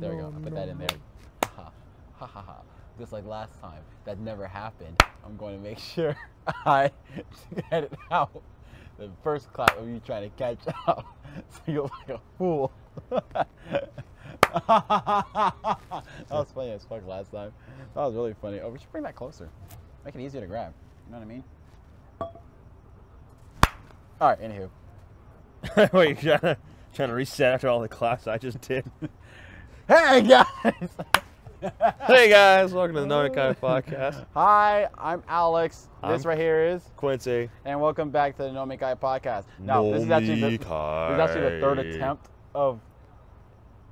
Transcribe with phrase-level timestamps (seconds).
[0.00, 0.28] There we go.
[0.34, 0.86] I put no, that in no.
[0.86, 0.96] there.
[1.42, 1.72] Ha
[2.16, 2.56] ha ha ha.
[2.98, 3.82] Just like last time.
[4.06, 5.02] That never happened.
[5.24, 6.16] I'm going to make sure
[6.64, 6.90] I
[7.70, 8.42] edit out
[8.98, 11.04] the first clap of you trying to catch up.
[11.50, 12.72] So you look like a fool.
[13.10, 13.46] that
[16.30, 17.52] was funny as fuck last time.
[17.94, 18.60] That was really funny.
[18.60, 19.50] Oh, we should bring that closer.
[20.04, 20.72] Make it easier to grab.
[21.06, 21.44] You know what I mean?
[24.20, 25.92] All right, anywho.
[25.92, 26.60] Wait, you're trying to,
[26.94, 28.90] trying to reset after all the claps I just did.
[29.90, 30.88] Hey guys!
[32.06, 34.24] hey guys, welcome to the Nomikai podcast.
[34.34, 35.88] Hi, I'm Alex.
[36.04, 37.50] This I'm- right here is, Quincy.
[37.64, 39.46] and welcome back to the Nomikai podcast.
[39.58, 40.66] Now, this is actually the, this is
[41.20, 42.78] actually the third attempt of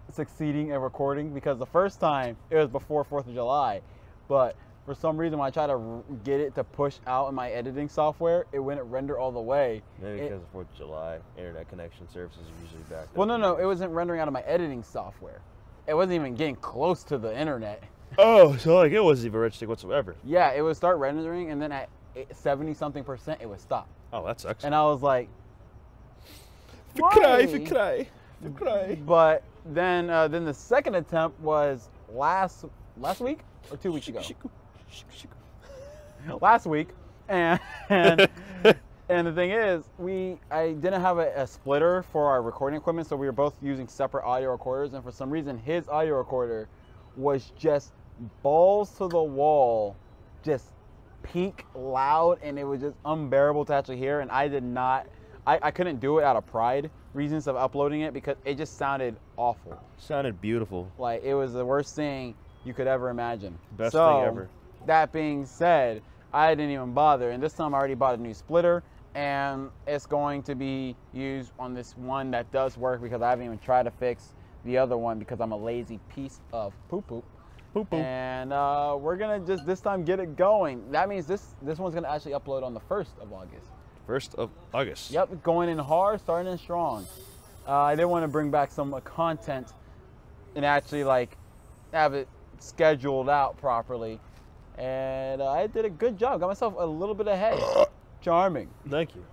[0.08, 3.80] succeeding at recording because the first time it was before Fourth of July,
[4.28, 4.54] but
[4.86, 7.88] for some reason when I tried to get it to push out in my editing
[7.88, 9.82] software, it wouldn't render all the way.
[10.00, 13.08] Maybe because of 4th of July, internet connection services are usually back.
[13.16, 15.40] well, no, no, it wasn't rendering out of my editing software.
[15.88, 17.82] It wasn't even getting close to the internet.
[18.18, 20.16] Oh, so like it wasn't even registered whatsoever.
[20.24, 21.88] Yeah, it would start rendering, and then at
[22.32, 23.88] 70 something percent, it would stop.
[24.12, 24.64] Oh, that sucks.
[24.64, 25.28] And I was like,
[26.96, 27.64] Cry, why?
[27.66, 28.08] cry,
[28.56, 28.94] cry.
[29.06, 32.64] But then, uh, then the second attempt was last
[32.98, 33.40] last week
[33.70, 34.20] or two weeks ago.
[36.40, 36.88] last week,
[37.28, 38.28] and and,
[39.08, 43.08] and the thing is, we I didn't have a, a splitter for our recording equipment,
[43.08, 46.68] so we were both using separate audio recorders, and for some reason, his audio recorder
[47.16, 47.92] was just
[48.42, 49.96] balls to the wall,
[50.42, 50.72] just
[51.22, 55.06] peak loud, and it was just unbearable to actually hear, and I did not.
[55.46, 58.76] I, I couldn't do it out of pride reasons of uploading it because it just
[58.76, 59.80] sounded awful.
[59.96, 60.92] Sounded beautiful.
[60.98, 62.34] Like it was the worst thing
[62.64, 63.58] you could ever imagine.
[63.76, 64.48] Best So, thing ever.
[64.86, 66.02] That being said,
[66.32, 68.82] I didn't even bother, and this time I already bought a new splitter,
[69.18, 73.46] and it's going to be used on this one that does work because I haven't
[73.46, 77.24] even tried to fix the other one because I'm a lazy piece of poo poo.
[77.74, 77.96] Poo poo.
[77.96, 80.88] And uh, we're gonna just this time get it going.
[80.92, 83.66] That means this this one's gonna actually upload on the first of August.
[84.06, 85.10] First of August.
[85.10, 87.04] Yep, going in hard, starting in strong.
[87.66, 89.72] Uh, I did want to bring back some uh, content
[90.54, 91.36] and actually like
[91.92, 92.28] have it
[92.60, 94.20] scheduled out properly,
[94.76, 96.38] and uh, I did a good job.
[96.38, 97.58] Got myself a little bit ahead.
[98.20, 98.68] Charming.
[98.88, 99.24] Thank you.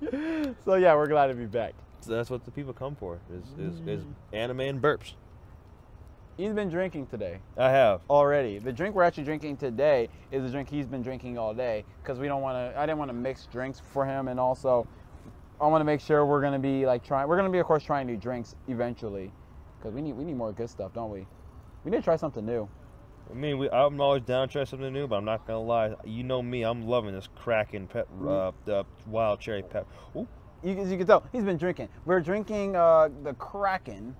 [0.64, 1.74] So yeah, we're glad to be back.
[2.00, 3.18] So that's what the people come for.
[3.32, 5.14] Is is, is anime and burps.
[6.36, 8.00] He's been drinking today I have.
[8.08, 8.60] already.
[8.60, 12.20] The drink we're actually drinking today is the drink he's been drinking all day because
[12.20, 12.78] we don't want to.
[12.78, 14.86] I didn't want to mix drinks for him, and also
[15.60, 17.26] I want to make sure we're gonna be like trying.
[17.26, 19.32] We're gonna be of course trying new drinks eventually
[19.78, 21.26] because we need we need more good stuff, don't we?
[21.84, 22.68] We need to try something new.
[23.30, 25.94] I mean, we, I'm always down to try something new, but I'm not gonna lie.
[26.04, 29.86] You know me, I'm loving this Kraken pep, uh, the wild cherry pep.
[30.16, 30.26] Ooh,
[30.62, 31.88] You, as you can tell, he's been drinking.
[32.06, 34.16] We're drinking uh, the Kraken,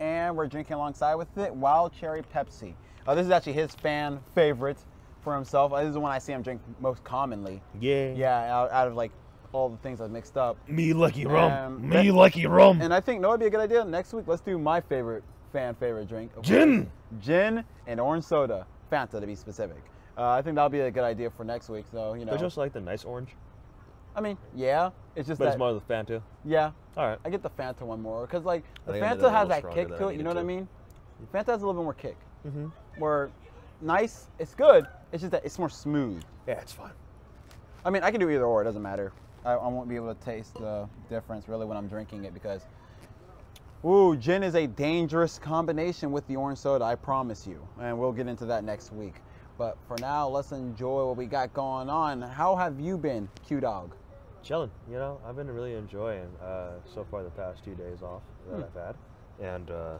[0.00, 2.74] and we're drinking alongside with it Wild Cherry Pepsi.
[3.06, 4.78] Uh, this is actually his fan favorite
[5.22, 5.72] for himself.
[5.72, 7.60] Uh, this is the one I see him drink most commonly.
[7.80, 8.12] yeah.
[8.14, 9.12] Yeah, out, out of like
[9.52, 10.56] all the things I've mixed up.
[10.68, 11.52] Me lucky rum.
[11.52, 12.80] Um, me that- lucky rum.
[12.80, 13.84] And I think no, it'd be a good idea.
[13.84, 16.30] Next week, let's do my favorite fan favorite drink.
[16.42, 16.90] Gin.
[17.10, 17.24] Course.
[17.24, 19.82] Gin and orange soda, Fanta to be specific.
[20.16, 21.84] Uh, I think that'll be a good idea for next week.
[21.92, 23.30] So you know, Don't you also like the nice orange?
[24.16, 25.50] I mean, yeah, it's just But that.
[25.52, 26.20] it's more of the Fanta.
[26.44, 27.18] yeah, All right.
[27.24, 29.26] I get the Fanta one more because like the I think I Fanta did that
[29.26, 30.16] a has that kick to it.
[30.16, 30.66] You know what I mean?
[31.32, 32.16] Fanta has a little bit more kick.
[32.46, 32.66] Mm-hmm.
[32.98, 33.30] Where
[33.80, 34.86] nice, it's good.
[35.12, 36.22] It's just that it's more smooth.
[36.46, 36.90] Yeah, it's fun.
[37.84, 38.60] I mean, I can do either or.
[38.62, 39.12] It doesn't matter.
[39.44, 42.62] I, I won't be able to taste the difference really when I'm drinking it because,
[43.84, 46.84] ooh, gin is a dangerous combination with the orange soda.
[46.84, 49.14] I promise you, and we'll get into that next week.
[49.56, 52.22] But for now, let's enjoy what we got going on.
[52.22, 53.94] How have you been, Q Dog?
[54.42, 54.70] Chilling.
[54.88, 58.56] You know, I've been really enjoying uh, so far the past two days off that
[58.56, 58.62] Hmm.
[58.62, 58.96] I've had,
[59.40, 59.98] and uh,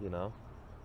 [0.00, 0.32] you know,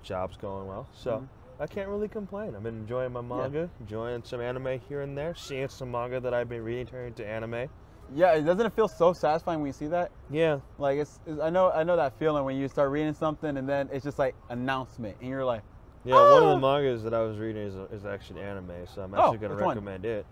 [0.01, 0.88] job's going well.
[0.94, 1.19] So.
[1.19, 1.28] Mhm.
[1.59, 2.55] I can't really complain.
[2.55, 6.34] I've been enjoying my manga, enjoying some anime here and there, seeing some manga that
[6.34, 7.69] I've been reading turn into anime.
[8.16, 10.12] Yeah, doesn't it feel so satisfying when you see that?
[10.30, 13.58] Yeah, Like it's, it's I know I know that feeling when you start reading something
[13.58, 15.61] and then it's just like announcement and you're like,
[16.03, 16.59] Yeah, one of the oh!
[16.59, 19.55] mangas that I was reading is, is actually anime, so I'm Oh, actually going to
[19.55, 19.78] which one?
[19.78, 20.26] recommend it.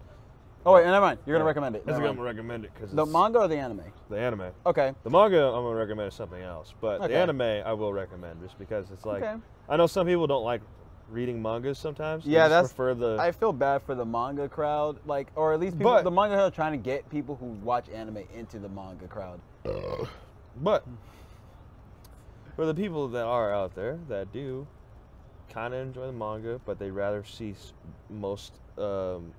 [0.65, 1.19] oh wait, never mind.
[1.25, 1.83] You're gonna recommend it.
[1.87, 3.83] I'm gonna recommend it because The manga or the anime?
[4.09, 4.51] the anime.
[4.65, 4.93] Okay.
[5.03, 7.13] The manga I'm going to recommend is something else, but Okay.
[7.13, 9.35] the anime I will recommend just because it's like Okay.
[9.69, 10.61] I know some people don't like
[11.11, 12.25] reading mangas sometimes.
[12.25, 15.77] Yeah, that's- prefer the I feel bad for the manga crowd, like, or at least
[15.77, 19.07] people, But- the manga crowd trying to get people who watch anime into the manga
[19.07, 19.39] crowd.
[20.55, 20.85] But
[22.55, 24.67] for the people that are out there that do
[25.49, 27.55] kind of enjoy the manga, but they rather see
[28.09, 29.33] most um,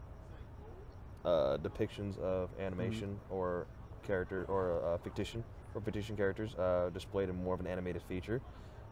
[1.24, 3.66] uh, depictions of animation or
[4.02, 5.42] character or uh, fictition
[5.74, 8.40] or fictition characters uh, displayed in more of an animated feature,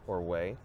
[0.07, 0.57] or way.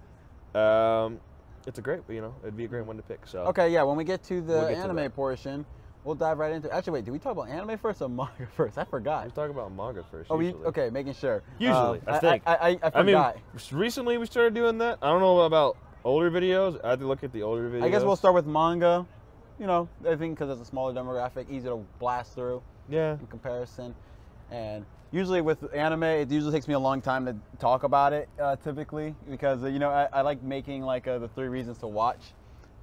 [0.53, 1.19] Um,
[1.65, 3.25] it's a great, you know, it'd be a great one to pick.
[3.25, 3.83] So Okay, yeah.
[3.83, 5.15] When we get to the We'll get anime that.
[5.15, 5.65] portion,
[6.03, 6.67] we'll dive right into.
[6.67, 6.73] It.
[6.73, 7.05] Actually, wait.
[7.05, 8.77] Did we talk about anime first or manga first?
[8.77, 9.25] I forgot.
[9.25, 10.29] we talk about manga first.
[10.31, 10.89] Oh, we, okay.
[10.89, 11.43] Making sure.
[11.59, 12.43] Usually, Um, I think.
[12.45, 13.23] I, I, I, I I mean,
[13.71, 14.99] recently we started doing that.
[15.01, 16.79] I don't know about older videos.
[16.83, 17.83] I had to look at the older videos.
[17.83, 19.05] I guess we'll start with manga.
[19.59, 23.13] You know, I think because it's a smaller demographic, easy to blast through Yeah.
[23.13, 23.95] in comparison.
[24.51, 24.85] And
[25.15, 28.57] usually with anime, it usually takes me a long time to talk about it, uh,
[28.57, 31.87] typically, because uh, you know I, I like making like uh, the three reasons to
[31.87, 32.33] watch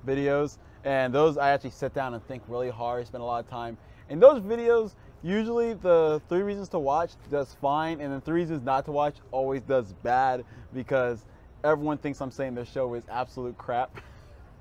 [0.07, 3.51] videos, and those I actually sit down and think really hard, spend a lot of
[3.51, 3.77] time.
[4.09, 8.63] And those videos, usually the three reasons to watch does fine, and the three reasons
[8.63, 10.43] not to watch always does bad
[10.73, 11.27] because
[11.63, 13.95] everyone thinks I'm saying their show is absolute crap.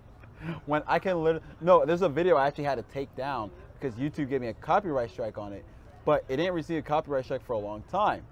[0.66, 3.98] when I can literally no, there's a video I actually had to take down because
[3.98, 5.64] YouTube gave me a copyright strike on it,
[6.06, 8.24] but it didn't receive a copyright strike for a long time.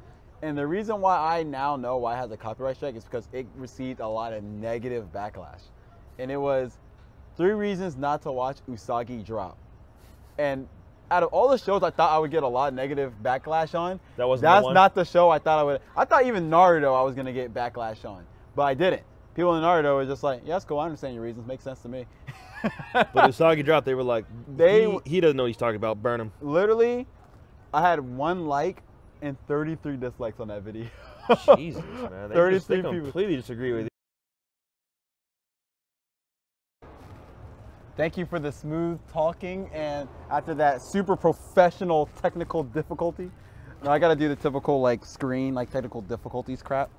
[0.41, 3.27] And the reason why I now know why it has a copyright strike is because
[3.33, 5.61] it received a lot of negative backlash.
[6.17, 6.77] And it was
[7.35, 9.57] three reasons not to watch Usagi Drop.
[10.37, 10.67] And
[11.11, 13.77] out of all the shows I thought I would get a lot of negative backlash
[13.77, 15.81] on, That the that's not the show I thought I would.
[15.97, 18.25] I thought even Naruto I was gonna get backlash on,
[18.55, 19.03] but I didn't.
[19.35, 20.79] People in Naruto were just like, "Yeah, that's cool.
[20.79, 21.47] I understand your reasons.
[21.47, 22.05] Makes sense to me."
[22.93, 23.85] But Usagi dropped.
[23.85, 24.25] They were like,
[24.57, 26.01] They- he, he doesn't know what he's talking about.
[26.01, 26.31] Burn him.
[26.41, 27.07] literally,
[27.73, 28.81] I had one like
[29.21, 30.87] and 33 dislikes on that video.
[31.55, 32.29] Jesus, man.
[32.29, 32.91] They, just, 33 they people.
[32.93, 33.89] completely disagree with you.
[37.95, 43.29] Thank you for the smooth talking, and after that super professional technical difficulty,
[43.83, 46.89] now I gotta do the typical like screen like technical difficulties crap,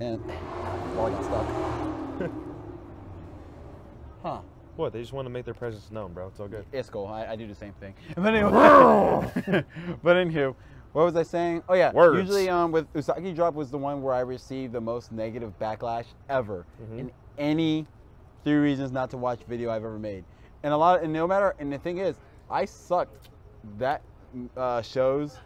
[0.00, 2.30] and I got stuck.
[4.76, 4.82] huh.
[4.82, 4.92] What?
[4.92, 6.28] They just want to make their presence known, bro.
[6.28, 6.66] It's all good.
[6.72, 7.06] It's cool.
[7.06, 7.94] I, I do the same thing.
[8.16, 8.50] But anyway,
[10.02, 10.54] but anywho,
[10.92, 11.62] what was I saying?
[11.68, 12.20] Oh yeah, Words.
[12.20, 16.06] usually um with Usagi Drop was the one where I received the most negative backlash
[16.28, 16.98] ever Mhm.
[16.98, 17.86] in any
[18.44, 20.24] three reasons not to watch video I've ever made,
[20.62, 20.98] and a lot.
[20.98, 21.54] of, and no matter.
[21.58, 22.16] And the thing is,
[22.50, 23.28] I sucked
[23.78, 24.02] that
[24.56, 25.38] uh, show's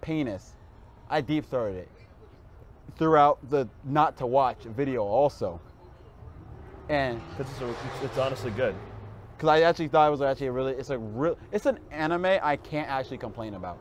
[0.00, 0.54] penis.
[1.10, 1.88] I deep throated it
[2.96, 5.60] throughout the not to watch video also,
[6.88, 8.74] and It's, it's, it's honestly good.
[9.36, 12.26] because I actually thought it was actually a really it's a real it's an anime
[12.42, 13.78] I can't actually complain about.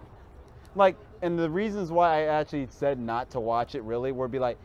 [0.75, 4.39] Like, and the reasons why I actually said not to watch it really would be
[4.39, 4.57] like,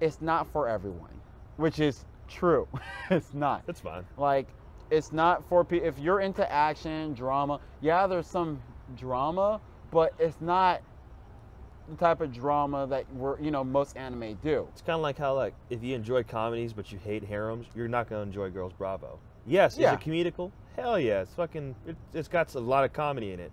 [0.00, 1.20] it's not for everyone,
[1.56, 2.66] which is true.
[3.10, 3.62] it's not.
[3.68, 4.04] It's fine.
[4.16, 4.48] Like,
[4.90, 5.86] it's not for people.
[5.86, 8.58] If you're into action, drama, yeah, there's some
[8.96, 9.60] drama,
[9.90, 10.82] but it's not
[11.92, 14.66] the type of drama that we're you know most anime do.
[14.72, 17.88] It's kind of like how like if you enjoy comedies but you hate harems, you're
[17.88, 19.18] not gonna enjoy Girls Bravo.
[19.46, 19.94] Yes, Yeah.
[19.94, 20.50] is it comedical?
[20.76, 21.74] Hell yeah, it's fucking.
[21.86, 23.52] It, it's got a lot of comedy in it.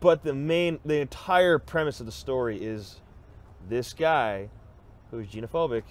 [0.00, 3.00] But the main, the entire premise of the story is
[3.68, 4.48] this guy
[5.10, 5.82] who's xenophobic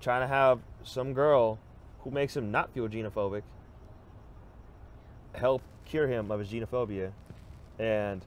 [0.00, 1.58] trying to have some girl
[2.00, 3.42] who makes him not feel xenophobic
[5.34, 7.12] help cure him of his xenophobia,
[7.78, 8.24] and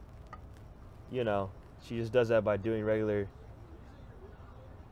[1.11, 1.49] you know
[1.87, 3.27] she just does that by doing regular.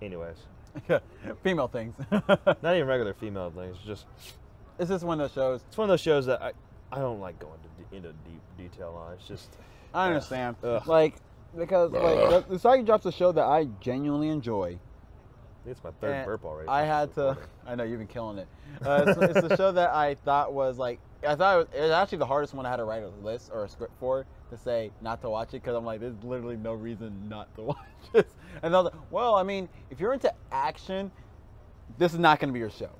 [0.01, 0.37] Anyways,
[1.43, 1.95] Female things.
[2.11, 3.77] not even regular female things.
[3.85, 4.05] Just
[4.79, 5.61] it's just one of those shows.
[5.67, 6.51] it's one of those shows that I,
[6.91, 7.59] I don't like going
[7.91, 9.13] to, into deep detail on.
[9.13, 9.49] It's just
[9.93, 10.55] I understand.
[10.63, 10.85] Ugh.
[10.87, 11.15] Like
[11.57, 14.77] because like the, Usagi Drop's a show that I genuinely enjoy.
[15.65, 16.69] It's my third And burp already.
[16.69, 17.21] I had to.
[17.21, 17.43] recording.
[17.67, 18.47] I know you've been killing it.
[18.85, 20.99] Uh, it's, it's a show that I thought was like.
[21.27, 23.09] I thought it was, it was actually the hardest one I had to write a
[23.23, 26.15] list or a script for to say not to watch it because I'm like, there's
[26.23, 27.77] literally no reason not to watch
[28.13, 28.25] this.
[28.61, 31.11] And I was like, well, I mean, if you're into action,
[31.97, 32.91] this is not going to be your show.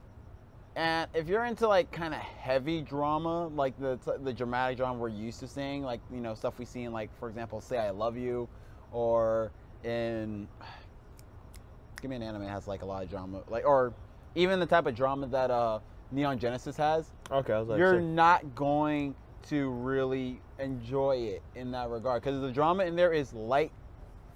[0.76, 5.10] And if you're into like kind of heavy drama, like the the dramatic drama we're
[5.10, 7.90] used to seeing, like you know stuff we see in like for example, Say I
[7.90, 8.48] Love You,
[8.92, 9.52] or
[9.84, 10.48] in
[12.02, 13.92] give me an anime that has like a lot of drama, like or
[14.36, 15.80] even the type of drama that uh,
[16.12, 19.16] Neon Genesis has, Okay, I was like, you're not going
[19.50, 23.72] to really enjoy it in that regard because the drama in there is light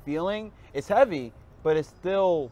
[0.05, 0.51] feeling.
[0.73, 2.51] It's heavy, but it's still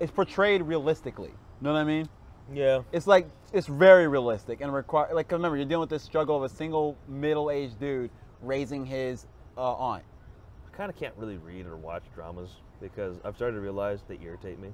[0.00, 1.28] it's portrayed realistically.
[1.28, 2.08] You know what I mean?
[2.52, 2.82] yeah.
[2.92, 6.36] It's like it's very realistic and require like 'cause remember you're dealing with this struggle
[6.36, 8.10] of a single middle-aged dude
[8.42, 10.02] raising his uh, aunt.
[10.72, 14.18] I kind of can't really read or watch dramas because I've started to realize they
[14.22, 14.72] irritate me.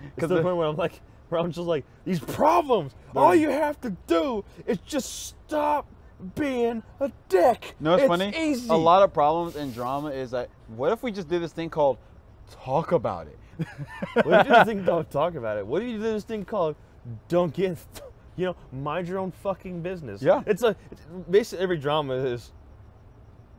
[0.14, 2.94] Because the the- point where I'm like, where I'm just like, these problems.
[3.16, 5.86] All you have to do is just stop
[6.34, 7.74] being a dick.
[7.78, 8.32] You know what's it's funny?
[8.36, 8.68] Easy.
[8.68, 11.70] A lot of problems in drama is like, what if we just did this thing
[11.70, 11.98] called
[12.50, 13.38] talk about it?
[14.24, 14.84] What if you do this thing?
[14.84, 15.66] Don't talk about it.
[15.66, 16.76] What if you do this thing called
[17.28, 17.76] "Don't get,"
[18.36, 20.22] you know, mind your own fucking business.
[20.22, 20.42] Yeah.
[20.46, 22.52] It's like it's, basically every drama is.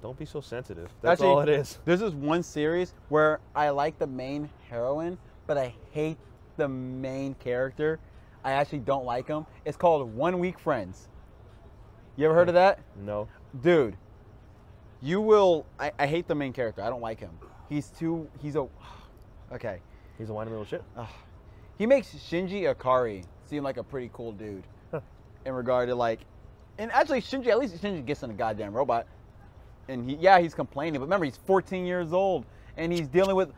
[0.01, 0.89] Don't be so sensitive.
[1.01, 1.79] That's Actually, all it is.
[1.83, 6.17] There's this one series where I like the main heroine, but I hate
[6.55, 7.99] the main character.
[8.43, 9.45] I actually don't like him.
[9.65, 11.09] It's called One Week Friends.
[12.19, 12.79] You ever heard of that?
[12.97, 13.29] No.
[13.63, 13.95] Dude,
[15.01, 15.65] you will.
[15.79, 16.81] I, I hate the main character.
[16.81, 17.31] I don't like him.
[17.69, 18.27] He's too.
[18.41, 18.67] He's a.
[19.51, 19.79] Okay.
[20.19, 20.83] He's a whiny little shit.
[21.79, 24.61] He makes Shinji Ikari seem like a pretty cool dude
[24.91, 24.99] Huh.
[25.43, 26.19] in regard to like,
[26.77, 29.07] and actually Shinji at least Shinji gets in a goddamn robot,
[29.87, 32.45] and he yeah he's complaining, but remember he's 14 years old
[32.77, 33.51] and he's dealing with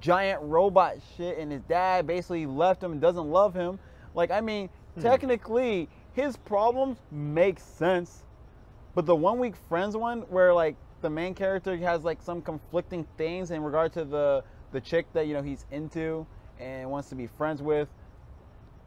[0.00, 3.78] giant robot shit, and his dad basically left him and doesn't love him.
[4.14, 5.02] Like I mean, hmm.
[5.02, 8.24] technically his problems make sense,
[8.94, 13.06] but the one week friends one where like the main character has like some conflicting
[13.18, 14.42] things in regard to the
[14.72, 16.26] the chick that you know he's into
[16.58, 17.88] and wants to be friends with.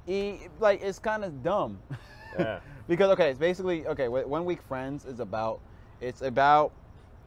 [0.07, 1.79] He like it's kind of dumb.
[2.37, 2.59] Yeah.
[2.87, 4.07] because okay, it's basically okay.
[4.07, 5.61] One week friends is about.
[6.01, 6.71] It's about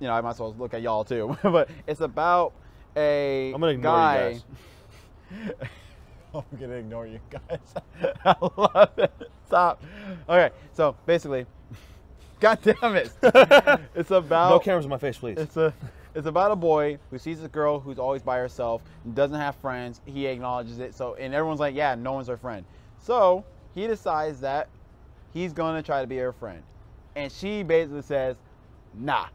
[0.00, 2.54] you know I might as well look at y'all too, but it's about
[2.96, 4.44] a I'm gonna ignore you guys.
[6.34, 7.74] I'm gonna ignore you guys.
[8.24, 9.30] I love it.
[9.52, 9.82] Stop.
[10.30, 11.44] Okay, so basically,
[12.40, 13.12] God damn it,
[13.94, 15.36] it's about no cameras in my face, please.
[15.36, 15.74] it's a
[16.14, 18.80] it's about a boy who sees a girl who's always by herself,
[19.12, 20.00] doesn't have friends.
[20.06, 20.94] He acknowledges it.
[20.94, 22.64] So and everyone's like, yeah, no one's her friend.
[22.98, 23.44] So
[23.74, 24.70] he decides that
[25.34, 26.62] he's gonna try to be her friend,
[27.14, 28.36] and she basically says,
[28.94, 29.26] nah,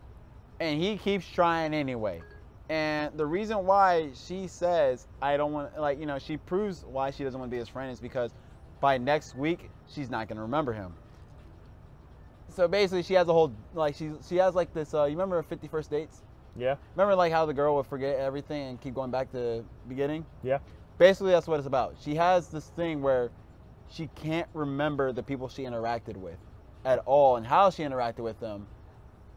[0.59, 2.23] and he keeps trying anyway.
[2.69, 7.11] And the reason why she says I don't want like you know she proves why
[7.11, 8.31] she doesn't want to be his friend is because
[8.81, 10.93] by next week she's not gonna remember him.
[12.49, 14.93] So basically, she has a whole like she she has like this.
[14.93, 16.21] Uh, you remember Fifty First Dates?
[16.55, 16.75] yeah.
[16.95, 20.25] Remember like how the girl would forget everything and keep going back to the beginning?
[20.43, 20.59] Yeah.
[20.97, 21.95] Basically, that's what it's about.
[22.01, 23.29] She has this thing where
[23.89, 26.37] she can't remember the people she interacted with
[26.83, 28.65] at all and how she interacted with them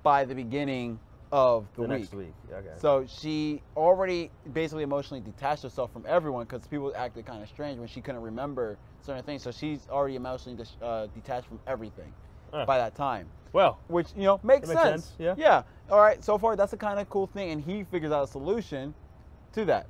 [0.02, 0.98] by the beginning
[1.32, 1.98] of the, The, week.
[2.00, 2.34] next week.
[2.52, 2.68] Okay.
[2.78, 7.78] So she already basically emotionally detached herself from everyone because people acted kind of strange
[7.78, 9.42] when she couldn't remember certain things.
[9.42, 12.12] So she's already emotionally dis- uh, detached from everything
[12.52, 12.64] Huh.
[12.66, 15.04] by that time well, which you know makes, makes sense.
[15.04, 15.34] sense, yeah.
[15.36, 15.62] Yeah.
[15.90, 16.22] All right.
[16.22, 18.94] So far, that's a kind of cool thing, and he figures out a solution
[19.52, 19.86] to that.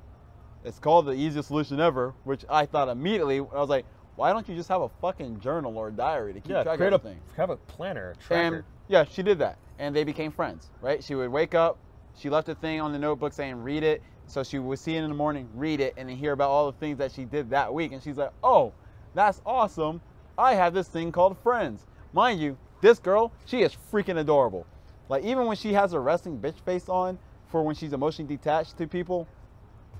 [0.63, 3.37] It's called the easiest solution ever, which I thought immediately.
[3.37, 6.51] I was like, why don't you just have a fucking journal or diary to keep
[6.51, 6.63] yeah.
[6.63, 8.55] track of a have a planner, a tracker.
[8.57, 10.69] And yeah, she did that, and they became friends.
[10.79, 11.03] Right?
[11.03, 11.77] She would wake up,
[12.15, 15.03] she left a thing on the notebook saying read it, so she would see it
[15.03, 17.49] in the morning, read it, and then hear about all the things that she did
[17.49, 18.73] that week, and she's like, oh,
[19.13, 19.99] that's awesome.
[20.37, 21.85] I have this thing called friends.
[22.13, 24.65] Mind you, this girl, she is freaking adorable.
[25.09, 27.19] Like even when she has a resting bitch face on
[27.49, 29.27] for when she's emotionally detached to people,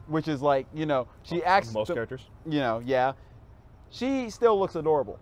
[0.08, 2.26] which is like you know she acts most to- characters.
[2.46, 3.12] you know, yeah,
[3.90, 5.20] she still looks adorable.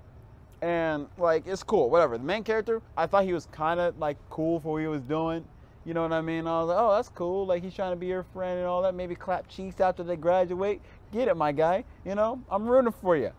[0.61, 2.17] And like it's cool, whatever.
[2.17, 5.01] The main character, I thought he was kind of like cool for what he was
[5.01, 5.45] doing.
[5.85, 6.45] You know what I mean?
[6.45, 7.45] I was like, oh, that's cool.
[7.45, 8.93] Like he's trying to be your friend and all that.
[8.93, 10.81] Maybe clap cheeks after they graduate.
[11.11, 11.85] Get it, my guy.
[12.05, 13.31] You know, I'm rooting for you.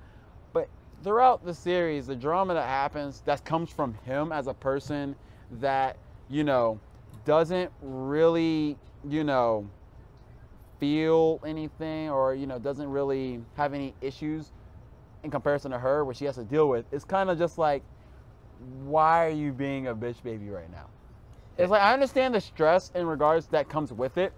[0.53, 0.69] But
[1.05, 5.15] throughout the series, the drama that happens that comes from him as a person
[5.61, 5.97] that
[6.31, 6.81] you know
[7.25, 8.77] doesn't really
[9.09, 9.69] you know
[10.79, 14.53] feel anything or you know doesn't really have any issues
[15.23, 17.83] in comparison to her what she has to deal with it's kind of just like
[18.85, 20.87] why are you being a bitch baby right now
[21.59, 24.33] it's like i understand the stress in regards that comes with it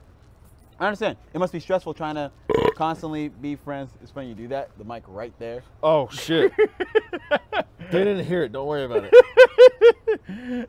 [0.80, 2.30] i understand it must be stressful trying to
[2.76, 6.52] constantly be friends it's funny you do that the mic right there Oh shit!
[7.90, 8.52] they didn't hear it.
[8.52, 10.68] Don't worry about it.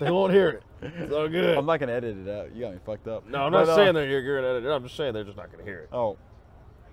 [0.00, 0.62] they won't hear it.
[0.82, 1.56] It's all good.
[1.56, 3.68] i'm not gonna edit it out you got me fucked up no, I'm But, not
[3.70, 4.68] uh, saying that you're good at it.
[4.70, 5.88] I'm just saying they're just not gonna hear it.
[5.92, 6.16] oh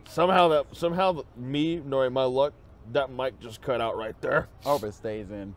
[0.09, 2.53] Somehow that somehow me knowing my luck,
[2.91, 4.47] that mic just cut out right there.
[4.65, 5.55] I hope it stays in,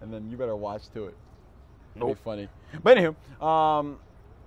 [0.00, 1.16] and then you better watch to it.
[1.96, 2.16] It'll Nope.
[2.18, 2.48] be funny.
[2.82, 3.98] But anywho, um,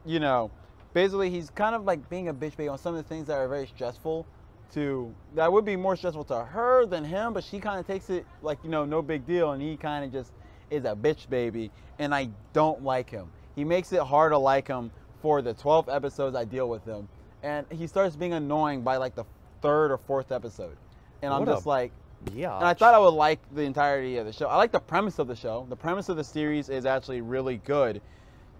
[0.06, 0.52] you know,
[0.94, 3.34] basically he's kind of like being a bitch baby on some of the things that
[3.38, 4.26] are very stressful
[4.74, 8.10] to that would be more stressful to her than him, but she kind of takes
[8.10, 10.32] it like you know no big deal, and he kind of just
[10.70, 13.30] is a bitch baby, and I don't like him.
[13.56, 14.92] He makes it hard to like him
[15.22, 17.10] for the 12 episodes I deal with him,
[17.44, 19.26] and he starts being annoying by like the
[19.62, 20.76] third or fourth episode,
[21.22, 21.92] and I'm What a just like.
[22.36, 22.56] Yeah.
[22.56, 24.48] And I thought I would like the entirety of the show.
[24.48, 25.66] I like the premise of the show.
[25.70, 28.00] The premise of the series is actually really good.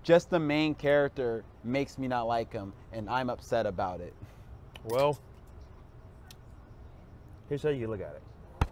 [0.02, 4.14] Just the main character makes me not like him, and I'm upset about it.
[4.86, 5.20] Well,
[7.50, 8.68] here's how you look at it.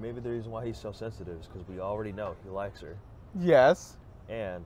[0.00, 2.96] Maybe the reason why he's so sensitive is because we already know he likes her,
[3.40, 3.96] Yes.
[4.28, 4.64] and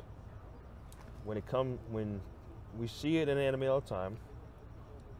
[1.24, 2.20] when it come when
[2.78, 4.18] we see it in anime all the time,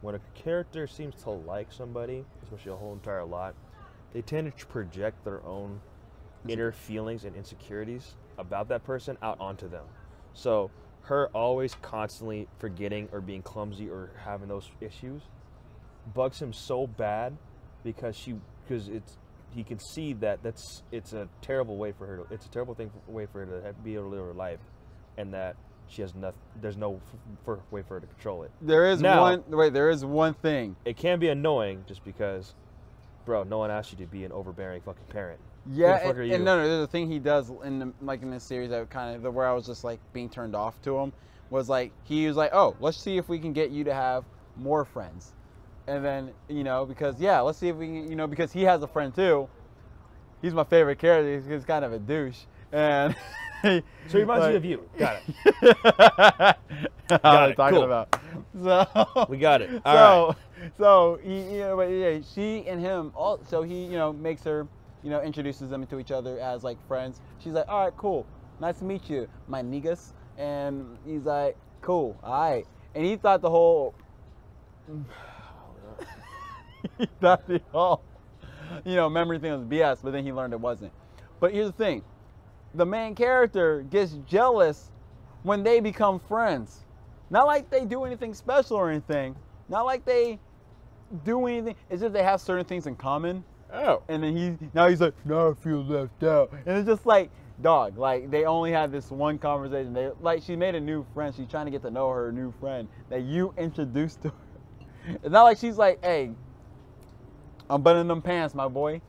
[0.03, 3.55] when a character seems to like somebody, especially a whole entire lot,
[4.11, 5.79] they tend to project their own
[6.47, 9.85] inner feelings and insecurities about that person out onto them.
[10.33, 10.71] So
[11.03, 15.21] her always constantly forgetting or being clumsy or having those issues
[16.13, 17.37] bugs him so bad
[17.85, 18.35] because she
[18.67, 19.17] because it's
[19.55, 22.73] he can see that that's it's a terrible way for her to it's a terrible
[22.73, 24.59] thing way for her to be able to live her life,
[25.17, 25.55] and that
[25.87, 26.39] she has nothing.
[26.61, 26.99] There's no
[27.45, 28.51] way for her to control it.
[28.61, 29.43] There is Now- one.
[29.49, 30.75] Wait, there is one thing.
[30.85, 32.55] It can be annoying just because,
[33.25, 35.39] bro, no one asked you to be an overbearing fucking parent.
[35.71, 36.67] Yeah, and, and no, no.
[36.67, 39.47] There's a thing he does in the, like in this series that kind of where
[39.47, 41.13] I was just like being turned off to him
[41.49, 44.25] was like he was like, oh, let's see if we can get you to have
[44.57, 45.31] more friends,
[45.87, 48.63] and then you know because yeah, let's see if we can you know because he
[48.63, 49.47] has a friend too.
[50.41, 51.49] He's my favorite character.
[51.49, 52.39] He's kind of a douche,
[52.73, 53.15] and
[54.07, 54.89] So he reminds you of you.
[54.97, 56.57] Got it.
[57.23, 57.83] Got it, Talking cool.
[57.83, 58.19] about.
[58.61, 59.81] So We got it.
[59.85, 60.27] All so,
[60.61, 60.71] right.
[60.77, 63.11] so he, you know, but yeah, she and him.
[63.15, 64.67] All, so he, you know, makes her,
[65.03, 67.21] you know, introduces them to each other as like friends.
[67.39, 68.25] She's like, all right, cool,
[68.59, 70.11] nice to meet you, my niggas.
[70.37, 72.65] And he's like, cool, all right.
[72.95, 73.95] And he thought the whole,
[76.97, 78.03] he thought the whole,
[78.83, 79.99] you know, memory thing was BS.
[80.03, 80.91] But then he learned it wasn't.
[81.39, 82.03] But here's the thing,
[82.73, 84.91] the main character gets jealous
[85.43, 86.85] when they become friends.
[87.29, 89.35] Not like they do anything special or anything.
[89.69, 90.39] Not like they
[91.23, 91.75] do anything.
[91.89, 93.43] It's just they have certain things in common.
[93.71, 94.03] Oh.
[94.07, 96.51] And then he now he's like, now I feel left out.
[96.65, 99.93] And it's just like, dog, like they only had this one conversation.
[99.93, 101.33] They like she made a new friend.
[101.35, 104.35] She's trying to get to know her new friend that you introduced to her.
[105.05, 106.31] It's not like she's like, hey,
[107.69, 109.01] I'm buttoning them pants, my boy.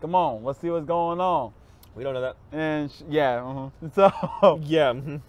[0.00, 1.52] Come on, let's see what's going on.
[1.94, 2.36] We don't know that.
[2.52, 3.42] And sh yeah,
[3.82, 4.92] uh so Yeah.
[4.94, 5.20] mhm.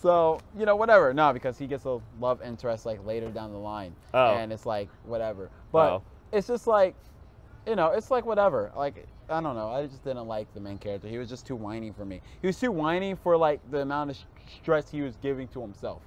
[0.00, 1.12] so you know whatever.
[1.14, 4.34] No, because he gets a love interest like later down the line, Oh.
[4.34, 5.50] and it's like whatever.
[5.70, 6.02] But Oh.
[6.32, 6.94] it's just like,
[7.66, 8.72] you know, it's like whatever.
[8.76, 9.70] Like I don't know.
[9.70, 11.08] I just didn't like the main character.
[11.08, 12.20] He was just too whiny for me.
[12.40, 14.24] He was too whiny for like the amount of sh-
[14.60, 16.02] stress he was giving to himself.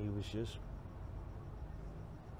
[0.00, 0.56] He was just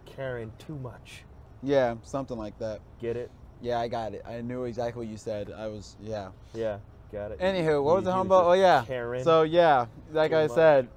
[0.06, 1.24] caring too much.
[1.62, 2.80] Yeah, something like that.
[3.00, 3.30] Get it?
[3.60, 4.22] Yeah, I got it.
[4.26, 5.52] I knew exactly what you said.
[5.56, 6.30] I was yeah.
[6.54, 6.78] Yeah.
[7.12, 7.40] Got it.
[7.40, 8.36] Anywho, what was the He humble?
[8.36, 8.84] Oh yeah.
[8.86, 9.24] Caring.
[9.24, 10.88] So yeah, like I said,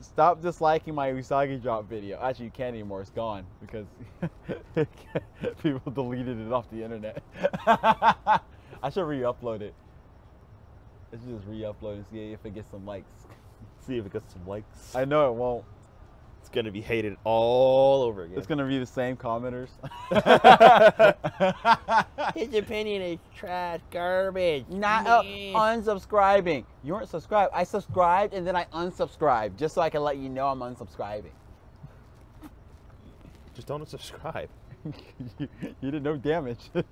[0.00, 2.18] stop disliking my Usagi drop video.
[2.20, 3.02] Actually, you can't anymore.
[3.02, 3.86] It's gone because
[5.62, 7.22] people deleted it off the internet.
[7.66, 9.74] I should re-upload it.
[11.12, 13.12] I should just re-upload and see if it gets some likes.
[13.86, 14.94] see if it gets some likes.
[14.96, 15.64] I know it won't.
[16.52, 18.36] It's gonna be hated all over again.
[18.36, 19.70] It's gonna be the same commenters.
[22.36, 24.66] His opinion is trash, garbage.
[24.68, 26.66] Not uh, unsubscribing.
[26.84, 27.52] You weren't subscribed.
[27.54, 31.32] I subscribed and then I unsubscribed just so I can let you know I'm unsubscribing.
[33.54, 34.50] Just don't subscribe.
[35.38, 35.48] you,
[35.80, 36.58] you did no damage.
[36.74, 36.82] uh,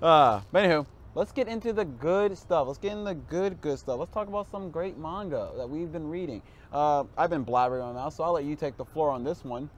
[0.00, 2.66] but anywho, let's get into the good stuff.
[2.68, 3.98] Let's get into the good, good stuff.
[3.98, 6.42] Let's talk about some great manga that we've been reading.
[6.70, 9.42] Uh, I've been blabbering on now, so I'll let you take the floor on this
[9.44, 9.68] one.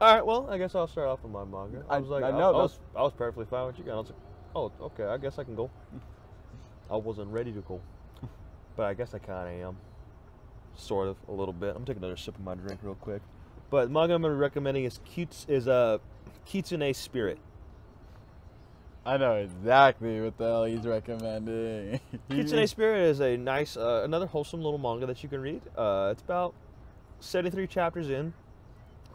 [0.00, 0.24] All right.
[0.24, 1.84] Well, I guess I'll start off with my manga.
[1.90, 3.84] I I- was like, I I, know, I, was, I was perfectly fine with you
[3.84, 3.92] guys.
[3.92, 4.18] I was like,
[4.54, 5.04] oh, okay.
[5.04, 5.68] I guess I can go.
[6.90, 7.80] I wasn't ready to go,
[8.76, 9.76] but I guess I kind of am.
[10.76, 11.74] Sort of, a little bit.
[11.76, 13.20] I'm taking another sip of my drink real quick.
[13.68, 15.98] But the manga I'm gonna be recommending is Kits is uh,
[16.46, 17.38] Kitsune Spirit.
[19.10, 21.98] I know exactly what the hell he's recommending.
[22.30, 25.62] Kitsune Spirit is a nice, uh, another wholesome little manga that you can read.
[25.76, 26.54] Uh, it's about
[27.18, 28.32] 73 chapters in.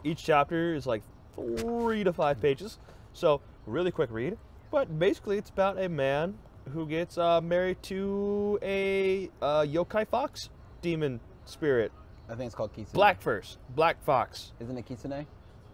[0.04, 1.02] Each chapter is like
[1.34, 2.78] three to five pages,
[3.14, 4.36] so really quick read.
[4.70, 6.36] But basically, it's about a man
[6.74, 10.50] who gets uh, married to a uh, yokai fox
[10.82, 11.90] demon spirit.
[12.28, 12.92] I think it's called Kitsune.
[12.92, 14.52] Black first, black fox.
[14.60, 15.24] Isn't it Kitsune?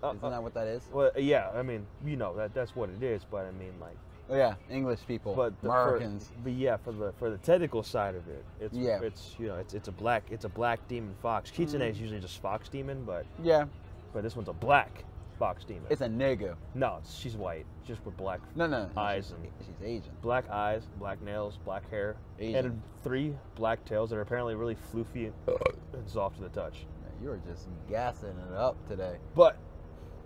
[0.00, 0.84] Uh, Isn't uh, that what that is?
[0.92, 3.96] well, yeah, I mean, you know that that's what it is, but I mean, like,
[4.32, 6.30] yeah, English people, but the- for- Americans.
[6.42, 9.00] but yeah, for the for the technical side of it, it's Yeah.
[9.02, 11.50] it's you know it's it's a black it's a black demon fox.
[11.50, 11.90] Kitsune Mm.
[11.90, 13.64] is usually just fox demon, but yeah,
[14.12, 15.04] but this one's a black
[15.38, 15.84] fox demon.
[15.90, 16.54] it's a nigga.
[16.74, 20.12] no, she's white, just with black No, no, Eyes She's, and- she's Asian.
[20.22, 22.66] black eyes, black nails, black hair, Asian.
[22.66, 25.34] and three black tails that are apparently really floofy and,
[25.94, 26.86] and soft to the touch.
[27.02, 29.16] Man, you are just gassing it up today.
[29.34, 29.56] But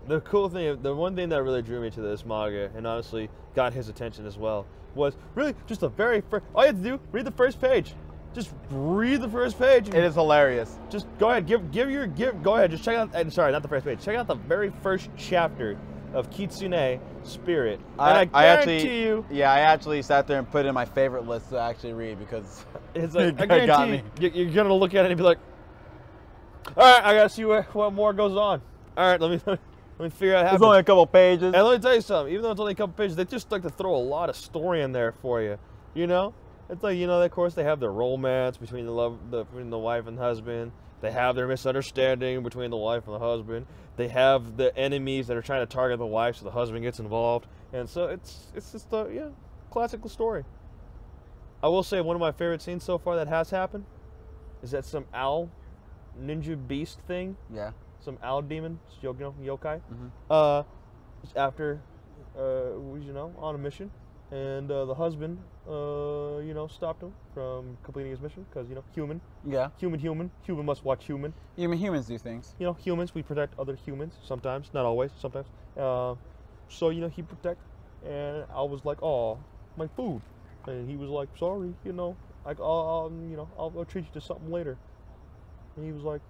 [0.06, 3.28] the cool thing, the one thing that really drew me to this manga, and honestly
[3.54, 6.44] got his attention as well, was really just the very first.
[6.54, 7.94] All you have to do, read the first page.
[8.34, 9.88] Just read the first page.
[9.88, 10.78] It is hilarious.
[10.90, 12.42] Just go ahead, give give your give.
[12.42, 13.14] Go ahead, just check out.
[13.14, 14.02] And sorry, not the first page.
[14.02, 15.78] Check out the very first chapter
[16.12, 17.80] of Kitsune Spirit.
[17.98, 20.74] and I, I guarantee actually, you, yeah, I actually sat there and put it in
[20.74, 22.64] my favorite list to actually read because
[22.94, 24.02] it's like I it got guarantee me.
[24.20, 25.38] you, you're gonna look at it and be like,
[26.76, 28.60] all right, I gotta see what, what more goes on.
[28.96, 29.58] All right, let me
[29.98, 30.54] let me figure out how.
[30.54, 31.54] It's only a couple pages.
[31.54, 32.32] And let me tell you something.
[32.32, 34.36] Even though it's only a couple pages, they just like to throw a lot of
[34.36, 35.58] story in there for you.
[35.94, 36.34] You know,
[36.68, 39.70] it's like you know, of course, they have the romance between the love, the, between
[39.70, 40.72] the wife and husband.
[41.00, 43.66] They have their misunderstanding between the wife and the husband.
[43.96, 46.98] They have the enemies that are trying to target the wife, so the husband gets
[46.98, 47.46] involved.
[47.72, 49.28] And so it's it's just a yeah,
[49.70, 50.44] classical story.
[51.62, 53.86] I will say one of my favorite scenes so far that has happened
[54.62, 55.50] is that some owl
[56.20, 57.72] ninja beast thing, Yeah.
[58.06, 59.76] Some owl demon, you know, yokai.
[59.92, 60.10] Mhm.
[60.30, 60.62] Uh,
[61.34, 61.68] after
[62.38, 63.90] uh, was you know on a mission,
[64.30, 65.38] and uh, the husband
[65.68, 69.68] uh, you know stopped him from completing his mission because you know human, Yeah.
[69.78, 71.34] human, human, human must watch human.
[71.56, 72.54] Human humans do things.
[72.58, 75.48] You know humans we protect other humans sometimes, not always, sometimes.
[75.76, 76.14] Uh,
[76.68, 77.60] so you know he protect,
[78.02, 79.38] and I was like, oh,
[79.76, 80.22] my food,
[80.66, 84.04] and he was like, sorry, you know, like I'll, I'll you know I'll, I'll treat
[84.04, 84.78] you to something later,
[85.76, 86.22] and he was like,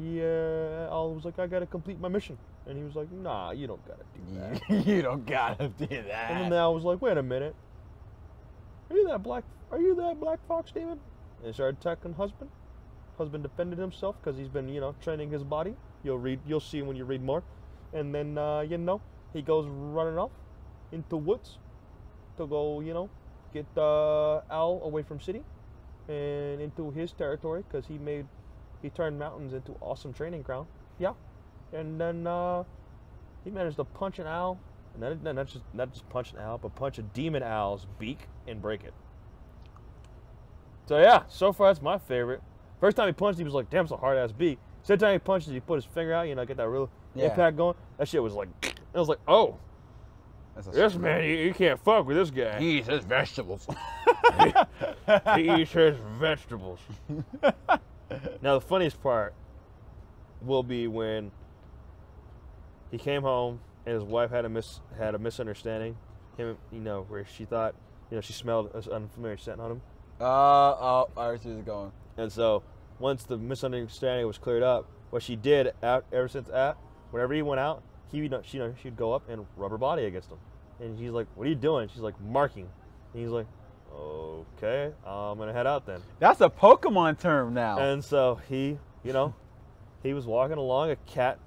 [0.00, 3.66] yeah, I was like I gotta complete my mission, and he was like, nah, you
[3.66, 4.86] don't gotta do that.
[4.86, 6.30] you don't gotta do that.
[6.30, 7.54] And then I was like, wait a minute.
[8.90, 9.44] Are you that black?
[9.70, 11.00] Are you that black fox demon?
[11.38, 12.50] And he started attacking husband.
[13.18, 15.74] Husband defended himself because he's been, you know, training his body.
[16.04, 17.42] You'll read, you'll see when you read more.
[17.92, 19.00] And then, uh, you know,
[19.32, 20.30] he goes running off
[20.92, 21.58] into woods
[22.36, 23.08] to go, you know,
[23.52, 25.42] get uh, Al away from city
[26.08, 28.26] and into his territory because he made,
[28.86, 30.68] he turned mountains into awesome training ground.
[31.00, 31.12] Yeah.
[31.72, 32.62] And then uh,
[33.42, 34.60] he managed to punch an owl
[34.94, 37.86] and not, not- not just not just punch an owl, but punch a demon owl's
[37.98, 38.94] beak and break it.
[40.86, 42.40] So yeah, so far that's my favorite.
[42.80, 45.12] First time he punched, he was like, "Damn, it's a hard ass beak." Second time
[45.14, 47.24] he punches, he put his finger out, you know, get that real Yeah.
[47.24, 47.74] impact going.
[47.98, 48.48] That shit was like,
[48.94, 49.56] I was like, "Oh,
[50.54, 52.60] That's a this man, you, you can't fuck with this guy.
[52.60, 53.66] He eats his vegetables.
[55.34, 56.78] he eats his vegetables."
[58.42, 59.34] now the funniest part
[60.42, 61.30] will be when
[62.90, 65.96] he came home and his wife had a mis had a misunderstanding.
[66.36, 67.74] Him, you know, where she thought,
[68.10, 69.82] you know, she smelled an unfamiliar scent on him,
[70.20, 71.92] uh, oh, I see where going.
[72.16, 72.62] and so
[72.98, 76.76] once the misunderstanding was cleared up, what she did out ever since that,
[77.10, 79.78] whenever he went out, he would, she, you know, she'd go up and rub her
[79.78, 80.38] body against him,
[80.80, 82.68] and he's like, "What are you doing?" She's like, "Marking,"
[83.12, 83.46] and he's like,
[83.96, 87.78] "Okay, I'm gonna head out then." That's a Pokemon term now.
[87.78, 89.34] And so he, you know,
[90.02, 90.90] he was walking along.
[90.90, 91.38] A cat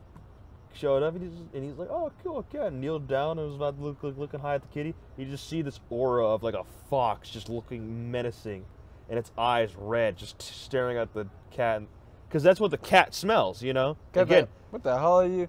[0.74, 3.56] showed up, and he's, and he's like, "Oh, cool, cat." And kneeled down and was
[3.56, 4.94] about to look, look, looking high at the kitty.
[5.18, 8.66] You just see this aura of like a fox, just looking menacing,
[9.10, 11.84] and its eyes red, just staring at the cat,
[12.28, 13.62] because that's what the cat smells.
[13.64, 15.48] You know, again, that- what the hell are you?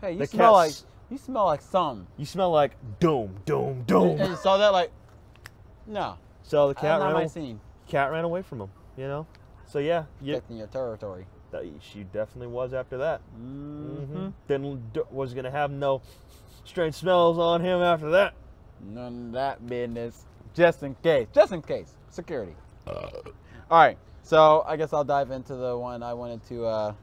[0.00, 0.72] Hey, you smell like
[1.10, 2.06] you smell like something.
[2.16, 4.18] you smell like doom, doom, And doom.
[4.18, 4.90] you saw that like,
[5.86, 6.16] no,
[6.48, 7.60] So the cat ran, my aw- scene.
[7.86, 8.70] cat ran away from him.
[8.96, 9.26] You know,
[9.66, 11.26] so yeah, yeah, Protecting your territory.
[11.52, 13.20] that, she definitely was after that.
[13.38, 14.04] Mm-hmm.
[14.16, 16.02] hmm Then was gonna have no
[16.64, 18.34] strange smells on him after that.
[18.80, 20.24] None of that business.
[20.54, 21.28] Just in case.
[21.32, 21.92] Just in case.
[22.10, 22.54] Security.
[22.86, 23.12] All
[23.70, 23.98] right.
[24.22, 26.94] So I guess I'll dive into the one I wanted to uh,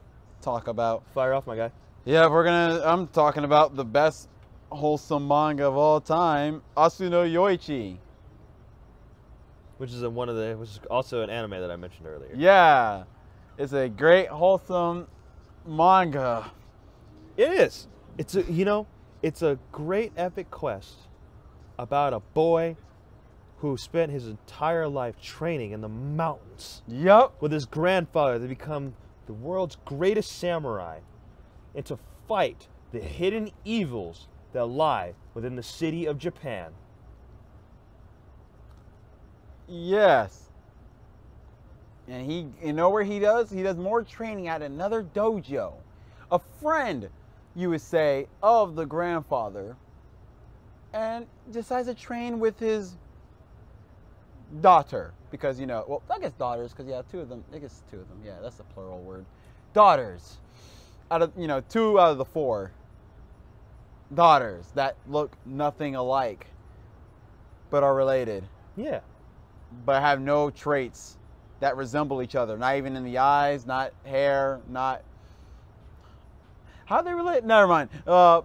[0.42, 1.04] talk about.
[1.14, 1.70] Fire off, my guy.
[2.04, 2.82] Yeah, we're gonna.
[2.84, 4.28] I'm talking about the best
[4.70, 7.98] wholesome manga of all time, Asu no Yoichi.
[9.78, 12.30] Which is a, one of the, which is also an anime that I mentioned earlier.
[12.34, 13.04] Yeah,
[13.58, 15.06] it's a great wholesome
[15.66, 16.50] manga.
[17.36, 17.88] It is.
[18.16, 18.86] It's a, you know,
[19.22, 20.94] it's a great epic quest
[21.78, 22.76] about a boy
[23.58, 26.82] who spent his entire life training in the mountains
[27.40, 28.94] with his grandfather to become
[29.26, 31.00] the world's greatest samurai
[31.74, 36.70] and to fight the hidden evils that lie within the city of Japan.
[39.68, 40.44] Yes.
[42.08, 43.50] And he, you know where he does?
[43.50, 45.72] He does more training at another dojo.
[46.30, 47.08] A friend,
[47.54, 49.76] you would say, of the grandfather,
[50.92, 52.96] and decides to train with his
[54.60, 55.12] daughter.
[55.30, 57.98] Because, you know, well, I guess daughters, because, yeah, two of them, I guess two
[57.98, 58.20] of them.
[58.24, 59.24] Yeah, that's the plural word.
[59.74, 60.38] Daughters.
[61.10, 62.72] Out of, you know, two out of the four
[64.14, 66.46] daughters that look nothing alike,
[67.70, 68.44] but are related
[68.76, 69.00] Yeah.
[69.84, 71.18] But have no traits
[71.60, 72.56] that resemble each other.
[72.58, 75.02] Not even in the eyes, not hair, not.
[76.84, 77.44] How they relate?
[77.44, 77.90] Never mind.
[78.06, 78.42] Uh,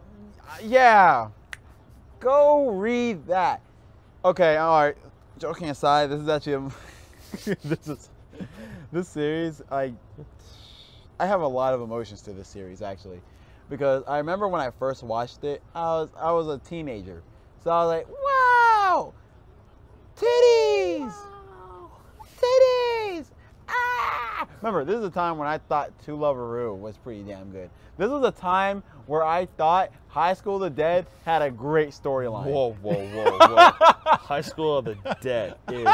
[0.64, 1.30] yeah.
[2.20, 3.62] Go read that.
[4.24, 4.98] Okay, all right.
[5.40, 6.72] Joking aside, this is actually a,
[7.64, 8.10] this is
[8.92, 9.62] this series.
[9.72, 9.94] I
[11.20, 13.22] I have a lot of emotions to this series actually,
[13.70, 17.24] because I remember when I first watched it, I was I was a teenager,
[17.64, 19.14] so I was like, wow,
[20.16, 21.16] titties,
[22.40, 23.26] titties.
[23.68, 24.48] Ah!
[24.62, 27.70] Remember, this is a time when I thought To Love-Ru was pretty damn good.
[27.98, 31.90] This was a time where I thought High School of the Dead had a great
[31.90, 32.46] storyline.
[32.46, 33.56] Whoa, whoa, whoa, whoa.
[34.18, 35.88] High School of the Dead is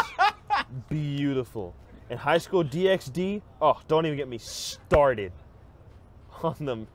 [0.89, 1.73] beautiful.
[2.09, 5.31] And High School DxD, oh, don't even get me started
[6.43, 6.85] on the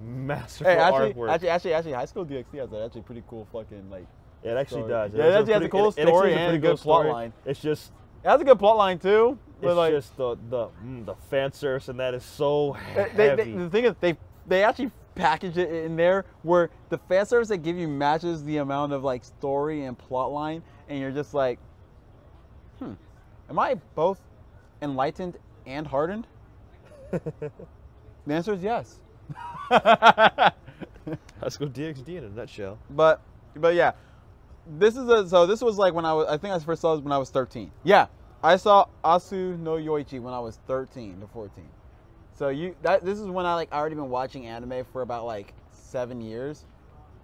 [0.00, 1.30] masterful Hey, actually, artwork.
[1.30, 4.06] actually, actually, actually, High School DxD has a actually pretty cool fucking like.
[4.44, 4.90] yeah, it actually story.
[4.92, 5.12] does.
[5.14, 6.78] Yeah, it has actually has a cool it- it story has and a pretty good
[6.78, 7.32] plot line.
[7.44, 7.92] It's just,
[8.24, 9.38] It has a good plot line too.
[9.60, 13.16] But it's like, just the the mm, the fan service, and that is so heavy.
[13.16, 14.16] they, the thing is, they
[14.46, 18.58] they actually package it in there where the fan service they give you matches the
[18.58, 21.58] amount of like story and plot line, and you're just like,
[22.78, 22.92] hmm,
[23.48, 24.20] am I both
[24.82, 26.26] enlightened and hardened?
[27.10, 27.50] the
[28.28, 29.00] answer is yes.
[29.70, 32.78] Let's go DxD in a nutshell.
[32.90, 33.22] But
[33.56, 33.92] but yeah,
[34.78, 36.94] this is a so this was like when I was I think I first saw
[36.94, 37.70] this when I was 13.
[37.84, 38.06] Yeah,
[38.42, 41.64] I saw Asu no Yoichi when I was 13 to 14.
[42.32, 45.54] So you that this is when I like already been watching anime for about like
[45.70, 46.66] seven years.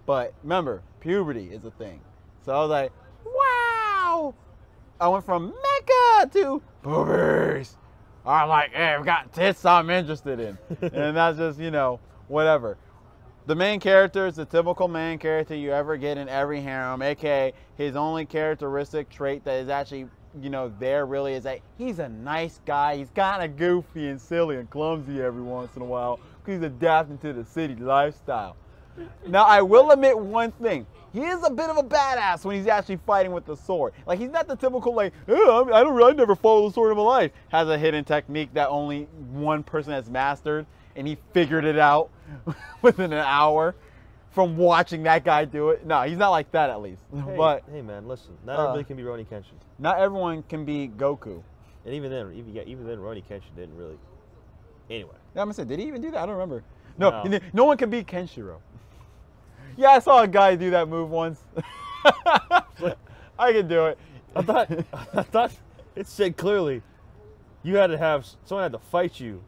[0.05, 2.01] But remember, puberty is a thing.
[2.45, 2.91] So I was like,
[3.25, 4.33] wow.
[4.99, 7.77] I went from mecha to boobies.
[8.25, 10.57] I'm like, hey, I've got tits I'm interested in.
[10.81, 12.77] and that's just, you know, whatever.
[13.45, 17.53] The main character is the typical main character you ever get in every harem, aka
[17.75, 20.07] his only characteristic trait that is actually,
[20.41, 22.97] you know, there really is that he's a nice guy.
[22.97, 26.67] He's kind of goofy and silly and clumsy every once in a while because he's
[26.67, 28.55] adapting to the city lifestyle.
[29.27, 30.85] Now, I will admit one thing.
[31.13, 33.93] He is a bit of a badass when he's actually fighting with the sword.
[34.05, 36.97] Like, he's not the typical, like, oh, I don't, I never follow the sword in
[36.97, 37.31] my life.
[37.49, 40.65] Has a hidden technique that only one person has mastered,
[40.95, 42.09] and he figured it out
[42.81, 43.75] within an hour
[44.33, 45.85] from watching that guy do it.
[45.85, 47.01] No, he's not like that at least.
[47.13, 50.65] Hey, But hey man, listen, not uh, everybody can be Rurouni Kenshin, not everyone can
[50.65, 51.41] be Goku.
[51.85, 53.97] and even then, even yeah, even then, Rurouni Kenshin didn't really.
[54.89, 56.19] Anyway, Yeah, I'm gonna say, did he even do that?
[56.21, 56.63] I don't remember.
[56.97, 57.39] No, No.
[57.53, 58.57] no, one can beat Kenshiro.
[59.75, 61.39] Yeah, I saw a guy do that move once.
[63.39, 63.97] I can do it.
[64.35, 64.71] I thought
[65.13, 65.51] I thought
[65.95, 66.81] it said clearly
[67.63, 69.41] you had to have someone had to fight you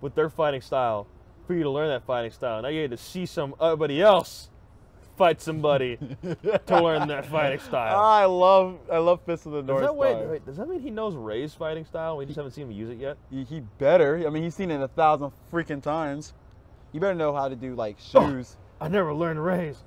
[0.00, 1.06] with their fighting style
[1.48, 2.62] for you to learn that fighting style.
[2.62, 4.50] Now you had to see somebody else
[5.16, 7.98] fight somebody to learn that fighting style.
[8.00, 10.78] I love, I love Fist of the Does North that, wait, wait, does that mean
[10.80, 12.18] he knows Ray's fighting style?
[12.18, 13.16] We just haven't seen him use it yet.
[13.30, 14.22] He, he better.
[14.26, 16.34] I mean, he's seen it a thousand freaking times.
[16.92, 18.28] You better know how to do like Oh.
[18.28, 18.56] shoes.
[18.80, 19.82] I never learned Ray's.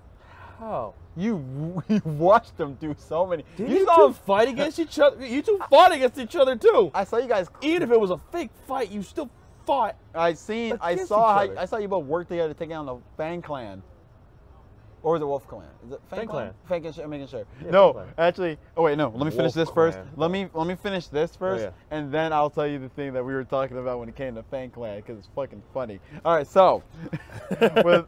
[0.60, 0.96] How?
[1.16, 3.46] You, you watched them do so many.
[3.56, 4.08] Did you you, saw.
[4.08, 5.26] two fight against each other?
[5.26, 6.92] You two fought against each other too.
[6.94, 7.48] I saw you guys.
[7.62, 9.30] Even if it was a fake fight, you still
[9.66, 9.96] fought.
[10.14, 10.78] I seen.
[10.82, 11.44] I saw.
[11.44, 11.60] each other.
[11.60, 13.82] I saw you both work together to take down the Fang Clan.
[15.04, 15.66] Or the Wolf Clan?
[15.84, 16.54] Is it Fang, Fang Clan?
[16.68, 16.94] Fang Clan.
[17.04, 17.46] I'm making sure.
[17.64, 18.60] Yeah, no, actually.
[18.78, 19.10] Oh wait, no.
[19.10, 19.98] Let me finish Wolf this first.
[20.16, 21.72] Let me let me finish this oh, first, yeah.
[21.98, 24.36] and then I'll tell you the thing that we were talking about when it came
[24.36, 26.00] to Fang Clan because it's fucking funny.
[26.24, 26.84] All right, so
[27.84, 28.06] with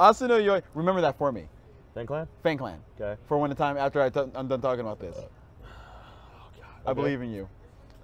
[0.00, 1.46] Asuno Yoi, remember that for me.
[1.94, 2.26] Fan clan?
[2.42, 2.78] Fang Clan.
[2.98, 3.20] Okay.
[3.26, 5.16] For when the time after I t- I'm done talking about this.
[6.84, 7.00] Oh, I Okay.
[7.00, 7.48] believe in you.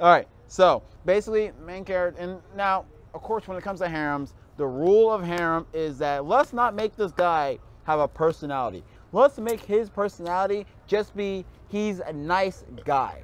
[0.00, 0.28] All right.
[0.46, 5.11] So basically, main character, and now, of course, when it comes to harems, the rule
[5.11, 8.84] of harem is that let's not make this guy have a personality.
[9.12, 13.22] Let's make his personality just be he's a nice guy.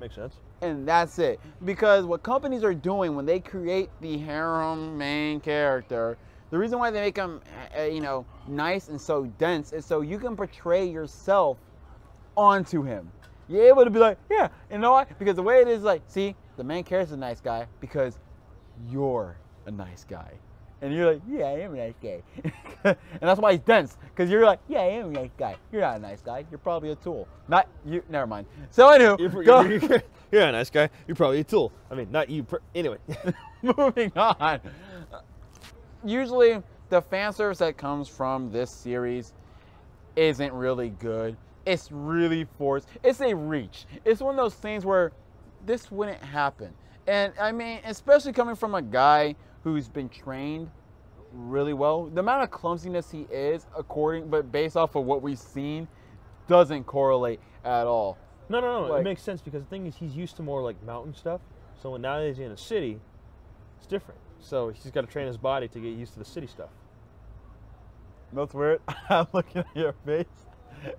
[0.00, 0.34] Makes sense.
[0.62, 1.40] And that's it.
[1.64, 6.16] Because what companies are doing when they create the harem main character,
[6.50, 7.40] the reason why they make him,
[7.76, 11.58] uh, you know, nice and so dense is so you can portray yourself
[12.36, 13.10] onto him.
[13.48, 15.18] You're able to be like, yeah, you know what?
[15.18, 18.18] Because the way it is, like, see, the main character's a nice guy because
[18.90, 20.32] you're a nice guy.
[20.82, 22.22] And you're like, yeah, I am a nice guy.
[22.84, 25.56] and that's why he's dense, because you're like, yeah, I am a nice guy.
[25.72, 26.44] You're not a nice guy.
[26.50, 27.26] You're probably a tool.
[27.48, 28.02] Not you.
[28.08, 28.46] Never mind.
[28.70, 30.02] So, anywho, You're, go- you're, you're,
[30.32, 30.90] you're a nice guy.
[31.06, 31.72] You're probably a tool.
[31.90, 32.46] I mean, not you.
[32.74, 32.98] Anyway.
[33.62, 34.60] moving on.
[36.04, 39.32] Usually, the fan service that comes from this series
[40.16, 41.36] isn't really good.
[41.66, 42.88] It's really forced.
[43.02, 43.86] It's a reach.
[44.04, 45.12] It's one of those things where
[45.64, 46.72] this wouldn't happen.
[47.06, 50.70] And I mean, especially coming from a guy who's been trained
[51.32, 55.38] really well, the amount of clumsiness he is, according but based off of what we've
[55.38, 55.88] seen,
[56.48, 58.18] doesn't correlate at all.
[58.48, 58.92] no, no, no.
[58.92, 61.40] Like- it makes sense because the thing is, he's used to more like mountain stuff.
[61.82, 63.00] So when now he's in a city,
[63.78, 64.20] it's different.
[64.40, 66.70] So he's got to train his body to get used to the city stuff.
[68.32, 68.80] That's weird.
[69.08, 70.26] I'm looking at your face,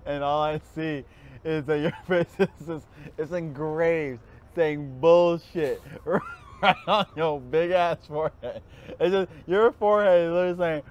[0.04, 1.04] and all I see
[1.44, 2.86] is that your face is just,
[3.18, 4.20] it's engraved
[4.54, 8.62] saying bullshit right on your big ass forehead.
[8.98, 10.82] It's just your forehead is literally saying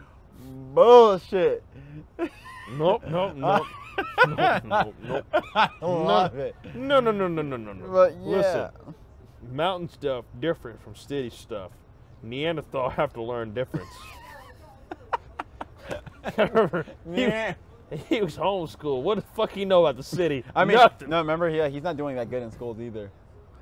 [0.73, 1.63] bullshit.
[2.71, 3.63] Nope, nope, nope.
[4.27, 5.25] nope, nope, nope.
[5.55, 6.55] I love it.
[6.73, 7.87] No, no, no, no, no, no, no.
[7.87, 8.27] But yeah.
[8.37, 8.69] Listen,
[9.51, 11.71] mountain stuff different from city stuff.
[12.23, 13.89] Neanderthal have to learn difference.
[16.37, 16.85] Remember,
[17.89, 18.03] he, Yeah.
[18.17, 19.03] he was homeschooled.
[19.03, 20.43] What the fuck he know about the city?
[20.55, 21.09] I mean, Nothing.
[21.09, 23.11] no, remember, yeah, he's not doing that good in schools either.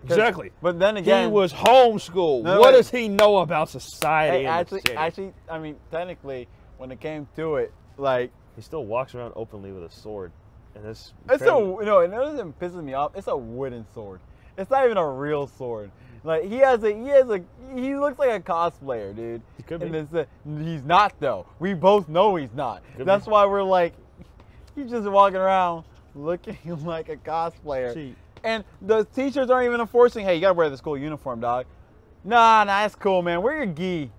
[0.03, 0.51] Exactly.
[0.61, 2.43] But then again, he was homeschooled.
[2.43, 2.77] No, what wait.
[2.77, 4.31] does he know about society?
[4.31, 4.93] Hey, in the actually, city?
[4.95, 9.71] actually, I mean, technically, when it came to it, like he still walks around openly
[9.71, 10.31] with a sword,
[10.75, 11.13] and this.
[11.29, 13.15] it's a you know, and another thing pisses me off.
[13.15, 14.19] It's a wooden sword.
[14.57, 15.89] It's not even a real sword.
[16.25, 17.41] Like he has a he has a
[17.73, 19.41] he looks like a cosplayer, dude.
[19.57, 19.97] He could and be.
[19.99, 20.27] it's a,
[20.63, 21.45] he's not though.
[21.59, 22.83] We both know he's not.
[22.97, 23.31] Could That's be.
[23.31, 23.93] why we're like,
[24.75, 25.83] he's just walking around
[26.15, 27.93] looking like a cosplayer.
[27.93, 31.65] See, And the teachers aren't even enforcing, hey, you gotta wear the school uniform, dog.
[32.23, 33.41] Nah, nah, it's cool, man.
[33.41, 34.11] Wear your gi.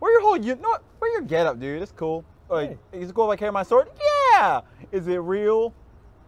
[0.00, 0.82] Wear your whole, you know what?
[1.00, 1.80] Wear your get up, dude.
[1.80, 2.24] It's cool.
[2.48, 3.88] Like, is it cool if I carry my sword?
[4.32, 4.60] Yeah.
[4.92, 5.72] Is it real?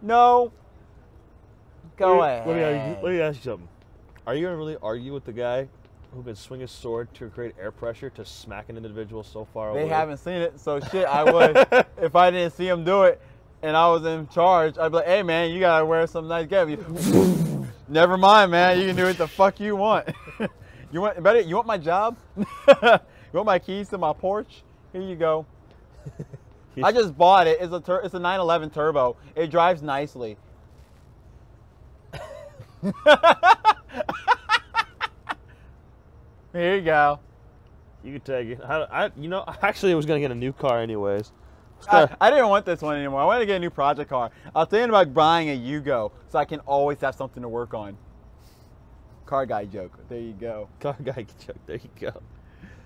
[0.01, 0.51] No.
[1.95, 2.47] Go let me, ahead.
[2.47, 3.67] let me, ask you, let me ask you something.
[4.25, 5.67] Are you gonna really argue with the guy
[6.13, 9.69] who can swing his sword to create air pressure to smack an individual so far
[9.69, 9.83] away?
[9.83, 11.85] They haven't seen it, so shit, I would.
[12.01, 13.21] if I didn't see him do it
[13.61, 16.47] and I was in charge, I'd be like, hey, man, you gotta wear some nice
[16.47, 16.65] gear.
[17.87, 18.79] Never mind, man.
[18.79, 20.09] You can do what the fuck you want.
[20.91, 21.39] you want better?
[21.39, 22.17] You want my job?
[22.37, 22.45] you
[23.33, 24.63] want my keys to my porch?
[24.91, 25.45] Here you go.
[26.83, 27.57] I just bought it.
[27.59, 29.15] It's a tur- it's a 911 turbo.
[29.35, 30.37] It drives nicely.
[36.53, 37.19] Here you go.
[38.03, 38.61] You can take it.
[38.63, 41.31] I, I, you know, actually, I was gonna get a new car anyways.
[41.89, 43.21] I, I didn't want this one anymore.
[43.21, 44.31] I wanted to get a new project car.
[44.55, 47.73] I was thinking about buying a Yugo so I can always have something to work
[47.73, 47.97] on.
[49.25, 49.97] Car guy joke.
[50.09, 50.69] There you go.
[50.79, 51.57] car guy joke.
[51.65, 52.21] There you go.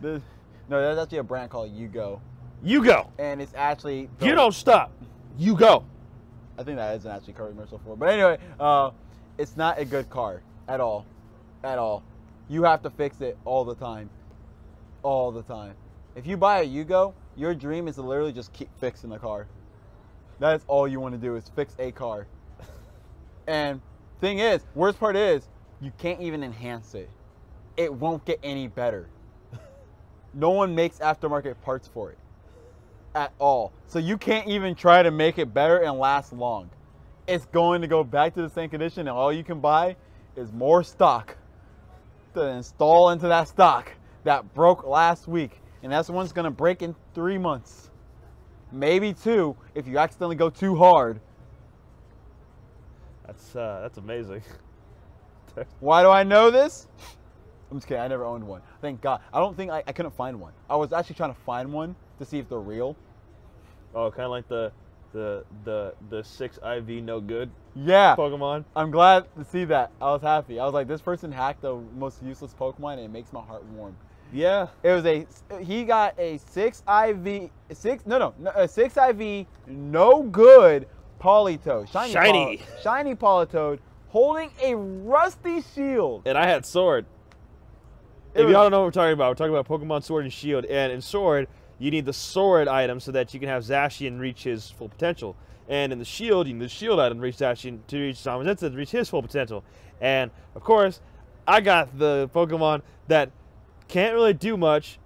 [0.02, 0.22] This,
[0.70, 2.20] no, there's actually a brand called Yugo,
[2.66, 3.08] Yugo.
[3.20, 4.92] and it's actually the- You don't stop.
[5.38, 5.86] You go.
[6.58, 7.96] I think that is an actually car commercial for.
[7.96, 8.92] But anyway, uh,
[9.38, 11.06] it's not a good car at all,
[11.64, 12.04] at all.
[12.50, 14.10] You have to fix it all the time,
[15.04, 15.76] all the time.
[16.16, 19.48] If you buy a Yugo, your dream is to literally just keep fixing the car.
[20.40, 22.28] That's all you want to do is fix a car.
[23.48, 23.82] And
[24.20, 25.48] thing is, worst part is,
[25.82, 27.10] you can't even enhance it.
[27.78, 29.08] It won't get any better.
[30.34, 32.18] No one makes aftermarket parts for it
[33.16, 33.74] at all.
[33.88, 36.70] So you can't even try to make it better and last long.
[37.28, 39.96] It's going to go back to the same condition, and all you can buy
[40.36, 41.36] is more stock
[42.34, 43.92] to install into that stock
[44.24, 45.62] that broke last week.
[45.84, 47.90] And that's one's to break in three months.
[48.72, 51.20] Maybe two if you accidentally go too hard.
[53.26, 54.42] That's uh, that's amazing.
[55.80, 56.88] Why do I know this?
[57.70, 58.02] I'm just kidding.
[58.02, 58.62] I never owned one.
[58.82, 59.22] Thank God.
[59.34, 60.54] I don't think I, I couldn't find one.
[60.70, 62.96] I was actually trying to find one to see if they're real.
[63.96, 64.72] oh, kind of like the
[65.14, 68.16] the the the six IV no good Yeah.
[68.16, 68.66] Pokemon.
[68.76, 69.92] I'm glad to see that.
[70.02, 70.60] I was happy.
[70.60, 73.64] I was like, this person hacked the most useless Pokemon, and it makes my heart
[73.66, 73.96] warm.
[74.32, 74.68] Yeah.
[74.84, 75.28] It was a
[75.62, 80.88] he got a six IV six no no, no a six IV no good
[81.20, 82.58] Politoed shiny Shiny.
[82.58, 86.24] Poly- shiny Politoed holding a rusty shield.
[86.26, 87.06] And I had Sword.
[88.34, 90.34] It if y'all don't know what we're talking about, we're talking about Pokemon Sword and
[90.34, 90.66] Shield.
[90.66, 91.48] And in Sword,
[91.80, 95.36] you need the Sword item so that you can have Zacian reach his full potential.
[95.68, 98.70] And in the Shield, you need the Shield item to reach Zacian to reach to
[98.74, 99.64] reach his full potential.
[100.00, 101.02] And of course,
[101.48, 103.32] I got the Pokemon that
[103.92, 104.98] can't really do much,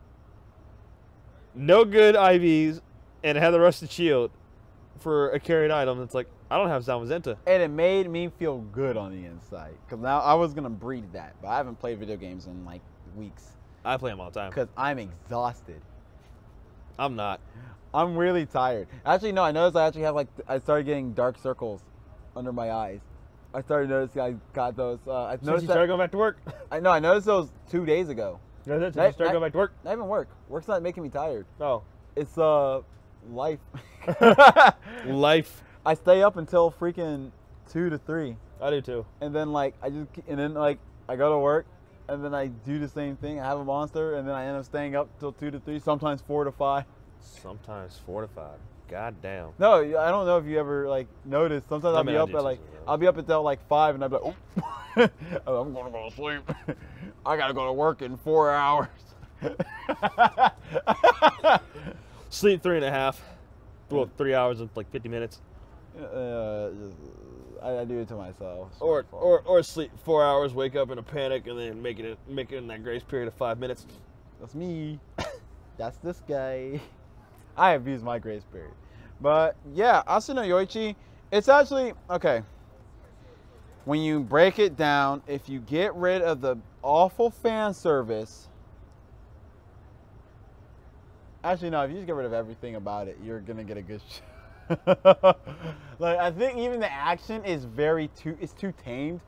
[1.55, 2.81] no good IVs,
[3.23, 4.31] and had the Rusted Shield
[4.99, 6.01] for a carried item.
[6.01, 7.37] It's like I don't have Zamazenta.
[7.47, 11.11] and it made me feel good on the inside because now I was gonna breed
[11.13, 12.81] that, but I haven't played video games in like
[13.15, 13.51] weeks
[13.83, 14.49] I play them all the time.
[14.51, 15.81] because I'm exhausted.
[16.97, 17.39] I'm not.
[17.93, 18.87] I'm really tired.
[19.05, 19.43] Actually, no.
[19.43, 21.81] I noticed I actually have like I started getting dark circles
[22.35, 22.99] under my eyes.
[23.53, 24.99] I started noticing I got those.
[25.07, 25.87] Uh, I Since you started that.
[25.87, 26.37] going back to work.
[26.71, 26.91] I know.
[26.91, 28.39] I noticed those two days ago.
[28.65, 28.85] That's it.
[28.85, 29.71] Since That- you started that- going back to work.
[29.83, 30.27] Not even work.
[30.49, 31.45] Work's not making me tired.
[31.61, 31.83] Oh,
[32.15, 32.81] It's uh
[33.31, 33.59] life.
[35.05, 35.63] life.
[35.85, 37.31] I stay up until freaking
[37.69, 39.05] two to three, I do too.
[39.21, 41.65] and then like I just and then like I go to work,
[42.09, 43.39] and then I do the same thing.
[43.39, 45.79] I have a monster, and then I end up staying up till two to three,
[45.79, 46.85] sometimes four to five.
[47.19, 48.57] Sometimes fortified.
[48.89, 49.49] God damn.
[49.57, 51.67] No, I don't know if you ever like noticed.
[51.69, 52.59] Sometimes I I'll mean, be I up at like.
[52.87, 54.35] I'll be up until like five, and I'll be like,
[54.97, 55.09] oh,
[55.61, 56.41] I'm gonna go to sleep.
[57.25, 58.87] I gotta go to work in four hours.
[62.29, 63.21] Sleep three and a half.
[63.89, 65.41] Well, three hours and like 50 minutes.
[65.99, 66.69] uh,
[67.61, 68.71] I, I do it to myself.
[68.79, 72.17] Or, or, or sleep four hours, wake up in a panic, and then make it,
[72.27, 73.85] make it in that grace period of five minutes.
[74.39, 74.99] that's me.
[75.77, 76.79] that's this guy.
[77.55, 78.73] I abuse my grace period,
[79.21, 80.95] but yeah, Asu no Yoichi.
[81.31, 82.43] It's actually okay.
[83.85, 88.47] When you break it down, if you get rid of the awful fan service,
[91.43, 93.81] actually no, if you just get rid of everything about it, you're gonna get a
[93.81, 94.01] good.
[94.09, 94.23] show.
[95.99, 99.21] like I think even the action is very too it's too tamed.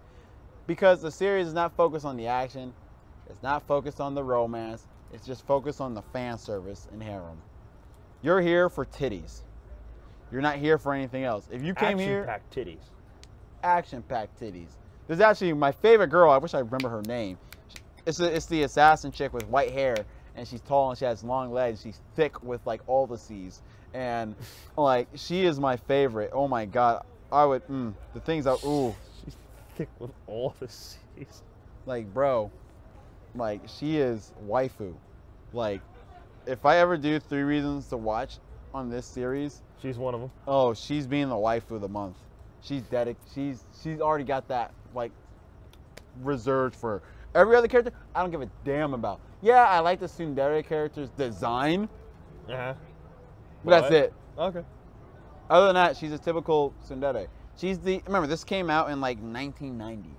[0.67, 2.73] because the series is not focused on the action,
[3.29, 7.39] it's not focused on the romance, it's just focused on the fan service and harem.
[8.21, 9.43] You're here for titties.
[10.31, 11.47] You're not here for anything else.
[11.51, 12.83] If you came here, Action-packed titties.
[13.63, 14.69] action-packed titties.
[15.07, 16.29] There's actually my favorite girl.
[16.31, 17.37] I wish I remember her name.
[18.05, 19.95] It's the, it's the assassin chick with white hair,
[20.35, 21.81] and she's tall and she has long legs.
[21.81, 23.61] She's thick with like all the C's,
[23.93, 24.35] and
[24.77, 26.31] like she is my favorite.
[26.33, 29.35] Oh my god, I would mm, the things I ooh She's
[29.75, 31.43] thick with all the C's.
[31.85, 32.51] like bro,
[33.35, 34.93] like she is waifu.
[35.53, 35.81] Like
[36.45, 38.37] if I ever do three reasons to watch
[38.77, 40.31] on this series, She's one of them.
[40.47, 42.15] Oh, she's being the wife of the month.
[42.61, 43.15] She's dedic.
[43.33, 45.11] She's she's already got that like
[46.21, 47.01] reserved for
[47.35, 47.91] every other character.
[48.15, 49.19] I don't give a damn about.
[49.41, 51.89] Yeah, I like the Tsundere character's design,
[52.49, 52.73] Uh huh.
[53.63, 54.13] but that's it.
[54.37, 54.63] Okay.
[55.49, 57.27] Other than that, she's a typical Tsundere.
[57.55, 60.09] She's the remember this came out in like 1990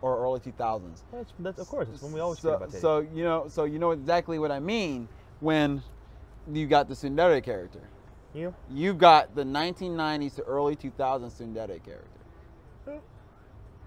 [0.00, 1.02] or early 2000s.
[1.12, 1.88] That's, that's of course.
[1.92, 4.60] It's when we always so, about so you know so you know exactly what I
[4.60, 5.08] mean
[5.40, 5.82] when
[6.50, 7.80] you got the Tsundere character.
[8.34, 8.54] You?
[8.70, 12.08] you got the 1990s to early 2000s Tsundere character.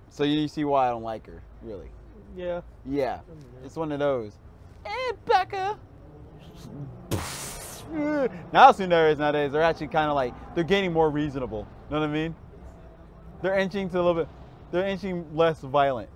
[0.09, 1.89] So you see why I don't like her, really.
[2.35, 2.61] Yeah.
[2.85, 3.65] Yeah, mm-hmm.
[3.65, 4.33] it's one of those.
[4.85, 5.77] Hey, Becca.
[8.51, 11.67] now Tsunderes nowadays, they're actually kind of like, they're getting more reasonable.
[11.89, 12.35] Know what I mean?
[13.41, 14.29] They're inching to a little bit,
[14.71, 16.09] they're inching less violent.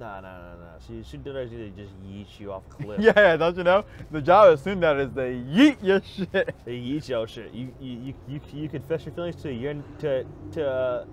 [0.00, 0.78] Nah, nah, nah, nah.
[0.86, 3.00] She she did actually just yeet you off a cliff.
[3.00, 3.84] yeah, don't you know?
[4.10, 6.54] The job of Tsundere is they yeet your shit.
[6.64, 7.52] They yeet your shit.
[7.52, 11.04] You you you you, you confess your feelings to you're to to uh,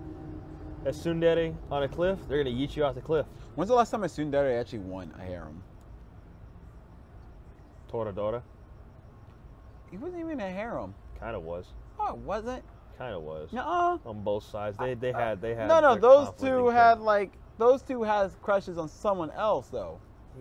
[0.86, 2.18] a tsundere on a cliff.
[2.28, 3.26] They're gonna yeet you off the cliff.
[3.56, 5.62] When's the last time a Tsundere actually won a harem?
[7.92, 8.40] Toradora.
[9.90, 10.94] He wasn't even a harem.
[11.20, 11.66] Kind of was.
[12.00, 12.64] Oh, it wasn't?
[12.96, 13.52] Kind of was.
[13.52, 13.98] Nuh-uh.
[14.06, 15.68] On both sides, they they had they had.
[15.68, 19.98] No, no, those two had like those two has crushes on someone else though.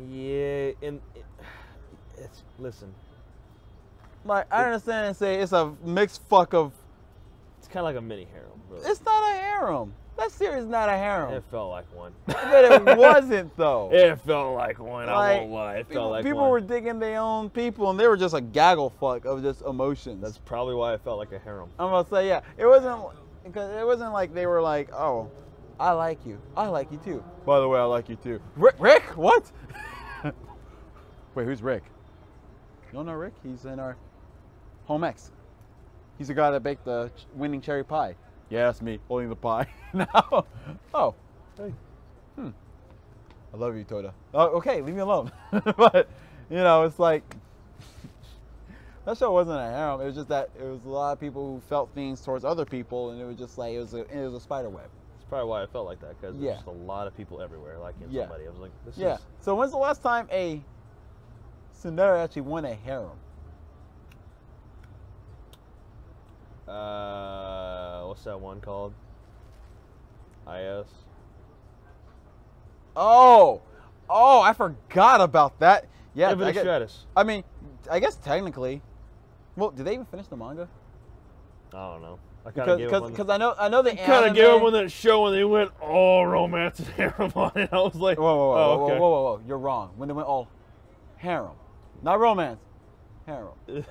[0.10, 1.26] Yeah, and it,
[2.18, 2.94] it's listen.
[4.24, 6.72] Like I understand and say it's a mixed fuck of.
[7.60, 8.62] It's kind of like a mini harem.
[8.70, 8.90] Really.
[8.90, 9.94] It's not a harem.
[10.18, 11.32] That series is not a harem.
[11.34, 12.12] it felt like one.
[12.26, 13.90] but it wasn't though.
[13.94, 15.08] it felt like one.
[15.08, 15.76] I won't lie.
[15.76, 16.50] It felt people like people one.
[16.50, 20.22] were digging their own people, and they were just a gaggle fuck of just emotions.
[20.22, 21.70] That's probably why it felt like a harem.
[21.78, 22.42] I'm gonna say yeah.
[22.58, 23.00] It wasn't
[23.44, 25.30] because it wasn't like they were like, oh,
[25.80, 26.40] I like you.
[26.56, 27.24] I like you too.
[27.46, 28.42] By the way, I like you too.
[28.56, 28.76] Rick?
[28.80, 29.04] Rick?
[29.16, 29.52] What?
[31.36, 31.84] Wait, who's Rick?
[32.88, 33.34] You don't know Rick?
[33.44, 33.96] He's in our
[34.86, 35.32] home X.
[36.18, 38.16] He's the guy that baked the winning cherry pie.
[38.50, 39.68] Yeah, that's me holding the pie.
[39.94, 40.46] now,
[40.94, 41.14] oh,
[41.58, 41.74] Hey.
[42.36, 42.50] hmm.
[43.54, 44.14] I love you, Toda.
[44.34, 45.32] Oh, okay, leave me alone.
[45.78, 46.10] but
[46.50, 47.24] you know, it's like
[49.06, 50.02] that show wasn't a harem.
[50.02, 52.66] It was just that it was a lot of people who felt things towards other
[52.66, 54.90] people, and it was just like it was a it was a spider web.
[55.30, 56.46] Probably why I felt like that because Yeah.
[56.46, 58.22] there's just a lot of people everywhere liking Yeah.
[58.24, 58.48] somebody.
[58.48, 59.16] I was like, this Yeah.
[59.16, 60.62] is So when's the last time a
[61.74, 63.20] Cinderella actually won a harem?
[66.68, 68.94] uh, what's that one called?
[70.48, 70.86] IS.
[72.96, 73.62] Oh,
[74.10, 75.88] oh, I forgot about that.
[76.14, 77.06] Yeah, Infinite I, guess, Stratos.
[77.16, 77.44] I mean,
[77.92, 78.82] I guess technically.
[79.56, 80.68] Well, did they even finish the manga?
[81.74, 82.20] I don't know.
[82.48, 84.90] I Because gave because I know I know the kind of gave up on that
[84.92, 87.70] show when they went all romance and harem on it.
[87.74, 89.00] I was like, Whoa, whoa, whoa, oh, whoa, okay.
[89.00, 89.42] whoa, whoa, whoa!
[89.48, 89.92] You're wrong.
[89.98, 90.48] When they went all
[91.18, 91.52] harem,
[92.02, 92.60] not romance,
[93.26, 93.54] harem.
[93.68, 93.86] it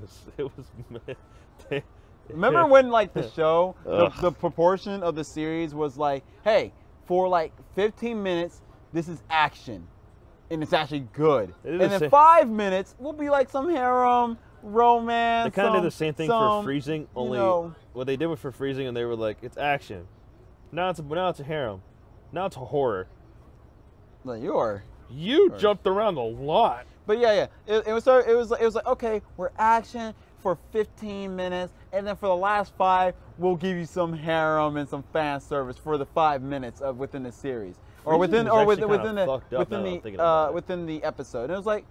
[0.00, 0.66] was it was.
[1.70, 1.82] they-
[2.30, 6.72] Remember when like the show, the, the proportion of the series was like, hey,
[7.04, 8.62] for like 15 minutes,
[8.94, 9.86] this is action,
[10.50, 13.50] and it's actually good, They and did the then same- five minutes we'll be like
[13.50, 15.54] some harem, romance.
[15.54, 17.02] They kind of did the same thing some, for freezing.
[17.02, 20.06] you Only know- what they did with for freezing, and they were like, it's action.
[20.70, 21.80] Now it's a, now it's a harem.
[22.32, 23.06] Now it's a horror.
[24.24, 24.84] Like you are.
[25.10, 26.86] You jumped around a lot.
[27.06, 27.32] But yeah,
[27.66, 27.74] yeah.
[27.76, 31.34] It, it was so- it was like- it was like okay, we're action for 15
[31.34, 35.40] minutes, and then for the last five, we'll give you some harem and some fan
[35.40, 39.24] service for the five minutes of within the series, or within or within within the
[39.58, 41.44] within now that I'm the uh, within the episode.
[41.44, 41.84] And it was like,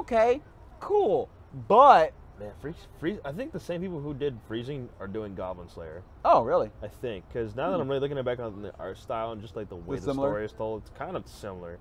[0.00, 0.40] okay,
[0.80, 1.28] cool,
[1.68, 3.18] but Man, freeze, freeze.
[3.24, 6.02] I think the same people who did freezing are doing Goblin Slayer.
[6.24, 6.70] oh really?
[6.82, 9.56] I think because now that I'm really looking back on the art style and just
[9.56, 10.30] like the way the similar?
[10.30, 11.78] story is told, it's kind of similar.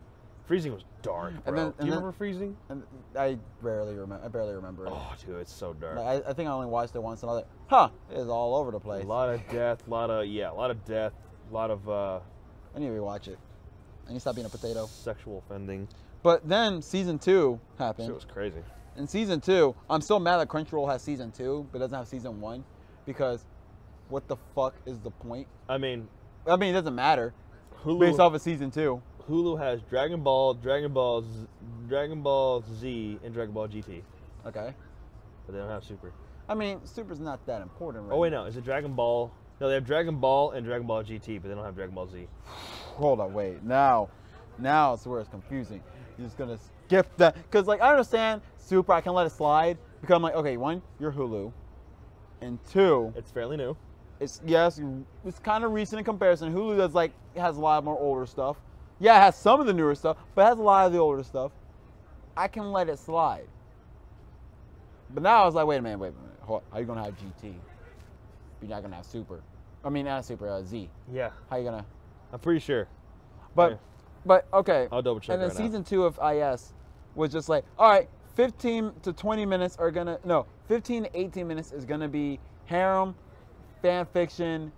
[0.47, 1.41] Freezing was dark, bro.
[1.45, 2.57] And then- Do you then- remember freezing?
[2.70, 2.84] And
[3.16, 4.26] I barely remember.
[4.26, 4.91] I barely remember it.
[4.93, 5.97] Oh, dude, it's so dark.
[5.97, 8.18] Like, I, I think I only watched it once, and I was like, huh, it
[8.18, 10.72] is all over the place." a lot of death, a lot of yeah, a lot
[10.72, 11.14] of death,
[11.49, 12.20] a lot of uh,
[12.76, 13.38] I need to rewatch it.
[14.07, 14.88] I need to stop being a potato.
[14.88, 15.88] sexual offending.
[16.24, 18.10] But then season two happened.
[18.10, 18.62] It was crazy.
[18.99, 22.41] In season two, I'm still mad that Crunchyroll has season two, but doesn't have season
[22.41, 22.65] one,
[23.05, 23.45] because
[24.09, 25.47] what the fuck is the point?
[25.69, 26.09] I mean,
[26.45, 27.33] I mean, it doesn't matter.
[27.81, 29.01] Hulu, based off of season two.
[29.29, 31.47] Hulu has Dragon Ball, Dragon Ball, Z,
[31.87, 34.01] Dragon Ball Z, and Dragon Ball GT,
[34.45, 34.73] Okay.
[35.45, 36.11] but they don't have Super.
[36.49, 38.13] I mean, Super's not that important, right?
[38.13, 39.31] Oh wait, no, is it Dragon Ball?
[39.61, 42.07] No, they have Dragon Ball and Dragon Ball GT, but they don't have Dragon Ball
[42.07, 42.27] Z.
[42.97, 43.63] Hold on, wait.
[43.63, 44.09] Now,
[44.57, 45.81] now it's where it's confusing.
[46.17, 46.57] You're just gonna
[46.89, 48.93] skip that because, like, I understand Super.
[48.93, 51.51] I can let it slide because I'm like, okay, one, you're Hulu,
[52.41, 53.75] and two, It's fairly new.
[54.19, 54.81] it's yes,
[55.25, 56.53] it's kind of recent in comparison.
[56.53, 58.57] Hulu does like has a lot more older stuff.
[58.99, 60.97] Yeah, it has some of the newer stuff, but it has a lot of the
[60.99, 61.51] older stuff.
[62.35, 63.47] I can let it slide.
[65.11, 66.37] But now I was like, wait a minute, wait a minute.
[66.41, 67.53] Hold, how you gonna have GT?
[68.61, 69.41] You're not gonna have Super.
[69.83, 70.89] I mean, not Super, uh, Z.
[71.11, 71.85] Yeah, How you gonna?
[72.33, 72.87] I'm pretty sure.
[73.55, 73.77] But, Yeah.
[74.25, 74.87] but okay.
[74.91, 75.65] I'll double check And then right now.
[75.65, 76.73] season two of IS
[77.16, 81.47] was just like, all right, 15 to 20 minutes are gonna no, 15 to 18
[81.47, 83.16] minutes is gonna be harem,
[83.82, 84.72] fan fiction,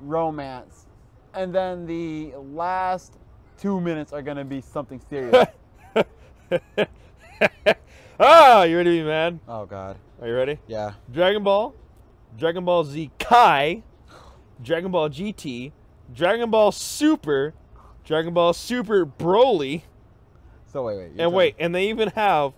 [0.00, 0.86] romance,
[1.34, 3.18] and then the last
[3.58, 5.46] two minutes are gonna be something serious.
[8.20, 9.38] ah, you ready to be mad?
[9.48, 9.96] oh God.
[10.20, 10.58] Are you ready?
[10.68, 10.92] Yeah.
[11.12, 11.74] Dragon Ball,
[12.38, 13.82] Dragon Ball Z Kai,
[14.62, 15.72] Dragon Ball GT,
[16.14, 17.54] Dragon Ball Super,
[18.04, 19.82] Dragon Ball Super Broly,
[20.72, 21.12] So wait, wait.
[21.18, 22.54] and wait, and they even have,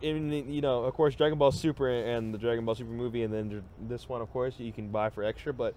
[0.00, 3.32] in you know, of course, Dragon Ball Super and the Dragon Ball Super movie, and
[3.34, 5.52] then this one, of course, you can buy for extra.
[5.52, 5.74] But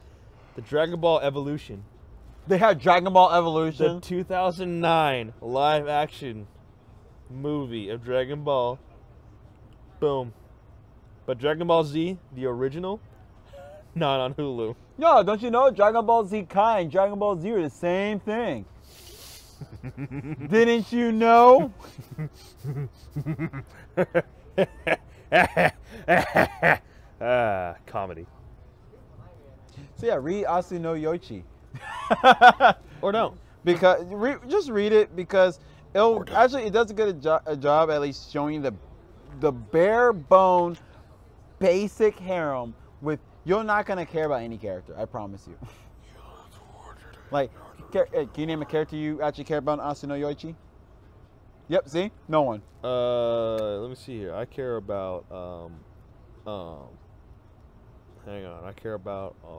[0.55, 1.83] the Dragon Ball Evolution,
[2.47, 3.77] They have Dragon Ball Evolution.
[3.77, 4.01] the Evolution.
[4.25, 6.47] 2009 live action
[7.29, 8.79] movie of Dragon Ball,
[9.99, 10.33] boom.
[11.25, 13.01] But Dragon Ball Z, the original,
[13.95, 14.75] not on Hulu.
[14.97, 18.19] Yo, don't you know Dragon Ball Z Kai and Dragon Ball Z are the same
[18.21, 18.65] thing?
[20.47, 21.73] Didn't you know?
[27.21, 28.25] ah, comedy.
[29.95, 31.43] So yeah, read Asu no Yoichi.
[33.01, 33.35] Or no.
[33.63, 35.59] because re, just read it because
[35.93, 38.73] it'll actually it does a good jo- a job at least showing the
[39.39, 40.77] the bare bone
[41.59, 44.93] basic harem with you're not gonna care about any character.
[44.97, 45.57] I promise you.
[47.31, 47.51] like,
[47.95, 50.55] uh, can you name a character you actually care about in Yoichi?
[51.67, 51.89] Yep.
[51.89, 52.61] See, no one.
[52.83, 54.33] Uh, let me see here.
[54.33, 56.87] I care about um, um.
[58.25, 58.65] Hang on.
[58.65, 59.49] I care about uh,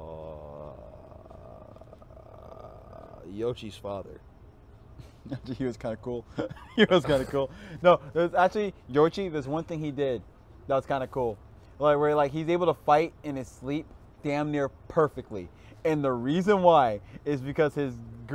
[3.28, 4.20] Yochi's father.
[5.56, 6.24] He was kind of cool.
[6.76, 7.50] he was kind of cool.
[7.82, 9.30] No, there's actually Yoichi.
[9.30, 10.22] There's one thing he did
[10.66, 11.38] that was kind of cool,
[11.78, 13.86] like where like he's able to fight in his sleep
[14.22, 15.48] damn near perfectly.
[15.84, 17.94] And the reason why is because his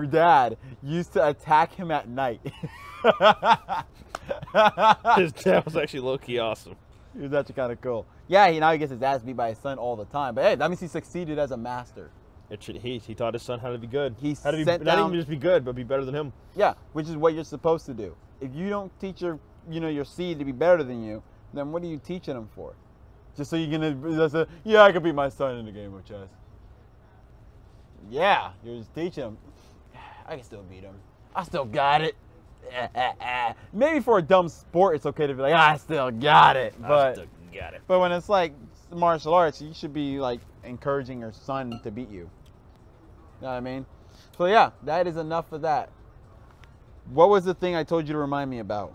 [0.10, 2.42] dad used to attack him at night.
[5.16, 6.76] His dad was actually low key awesome.
[7.16, 8.06] he was actually kind of cool.
[8.28, 10.34] Yeah, he now he gets his ass beat by his son all the time.
[10.36, 12.10] But hey, that means he succeeded as a master.
[12.50, 14.16] It should, he he taught his son how to be good.
[14.20, 16.16] He how to be sent not down- even just be good, but be better than
[16.16, 16.34] him.
[16.56, 18.16] Yeah, which is what you're supposed to do.
[18.42, 21.24] If you don't teach your, you know, your seed to be better than you,
[21.54, 22.74] then what are you teaching them for?
[23.36, 25.94] Just so you're gonna, just say, yeah, I can beat my son in a game
[25.94, 26.30] of chess.
[28.10, 29.38] Yeah, you're just teaching him.
[30.28, 30.96] I can still beat him.
[31.36, 32.16] I still got it.
[33.74, 36.74] Maybe for a dumb sport, it's okay to be like, ah, I still got it.
[36.80, 37.82] But got it.
[37.88, 38.54] but when it's like
[38.92, 42.18] martial arts, you should be like encouraging your son to beat you.
[42.18, 42.30] You
[43.42, 43.86] know what I mean?
[44.38, 45.90] So yeah, that is enough of that.
[47.12, 48.94] What was the thing I told you to remind me about?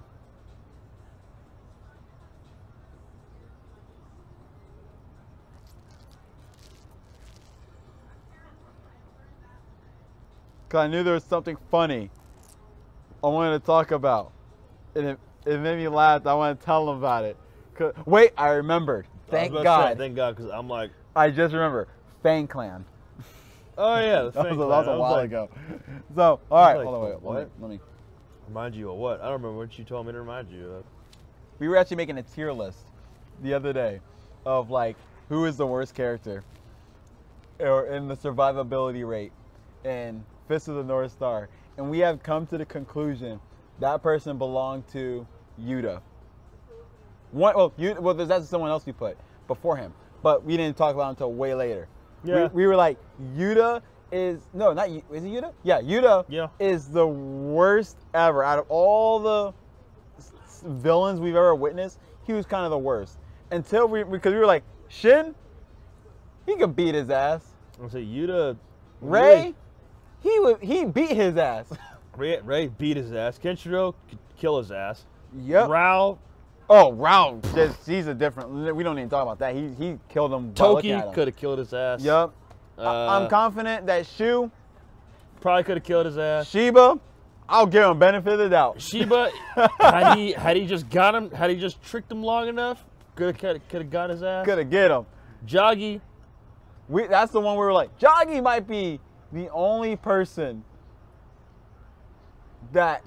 [10.70, 12.10] Cause I knew there was something funny
[13.24, 14.32] I wanted to talk about,
[14.94, 16.24] and it, it made me laugh.
[16.26, 17.36] I want to tell them about it.
[17.74, 19.06] 'Cause- Wait, I remembered.
[19.28, 19.98] Thank God.
[19.98, 21.88] thank God, because I'm like, I just remember
[22.22, 22.84] Fang Clan.
[23.76, 25.50] oh yeah, the That was, that was a I while like, ago.
[26.14, 27.34] So, all right, like, hold on, wait, what?
[27.34, 27.80] let me, let me.
[28.48, 29.20] Remind you of what?
[29.20, 30.84] I don't remember what you told me to remind you of.
[31.58, 32.78] We were actually making a tier list
[33.42, 34.00] the other day
[34.46, 34.96] of like
[35.28, 36.42] who is the worst character
[37.58, 39.32] or in the survivability rate
[39.84, 41.48] in Fist of the North Star.
[41.76, 43.38] And we have come to the conclusion
[43.78, 45.24] that person belonged to
[45.62, 46.00] Yuta.
[47.30, 49.92] One, well, Yuta, well, that's someone else we put before him,
[50.24, 51.86] but we didn't talk about him until way later.
[52.24, 52.48] We- Yeah.
[52.52, 52.98] We, were like,
[53.36, 53.80] Yuta
[54.10, 55.52] is no, not is it Yuta?
[55.62, 56.48] Yeah, Yuta Yeah.
[56.58, 59.54] is the worst ever out of all the
[60.66, 62.00] villains we've ever witnessed.
[62.24, 63.18] He was kind of the worst
[63.52, 65.32] until we because we were like Shin,
[66.44, 67.54] he could beat his ass.
[67.74, 68.56] I'm gonna say Yuta.
[69.00, 69.54] Ray,
[70.22, 71.66] he would he beat his ass.
[72.16, 73.38] Ray, Ray beat his ass.
[73.38, 75.04] Kenshiro could kill his ass.
[75.36, 75.68] yep.
[75.68, 76.18] Rao,
[76.72, 78.50] Oh, Rao, just he's a different.
[78.76, 79.54] We don't even talk about that.
[79.54, 80.54] He he killed him.
[80.54, 82.00] Toki could have killed his ass.
[82.02, 82.30] Yep.
[82.78, 84.50] Uh, I- I'm confident that Shu,
[85.40, 86.48] Probably could have killed his ass.
[86.48, 87.00] Sheba,
[87.48, 88.80] I'll give him benefit of the doubt.
[88.80, 89.30] Sheba,
[89.80, 92.84] had he had he just got him, had he just tricked him long enough,
[93.16, 94.44] could have could have got his ass.
[94.44, 95.06] Could have get him.
[95.46, 96.00] Joggy,
[96.88, 99.00] We, that's the one where we're like, Joggy might be
[99.32, 100.64] the only person
[102.72, 103.02] that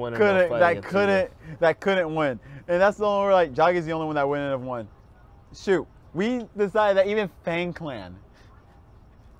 [0.00, 0.18] winning.
[0.18, 2.38] no couldn't that couldn't that couldn't win.
[2.68, 4.88] And that's the only one we're like, Joggy's the only one that wouldn't have won.
[5.54, 5.86] Shoot.
[6.14, 8.16] We decided that even Fang Clan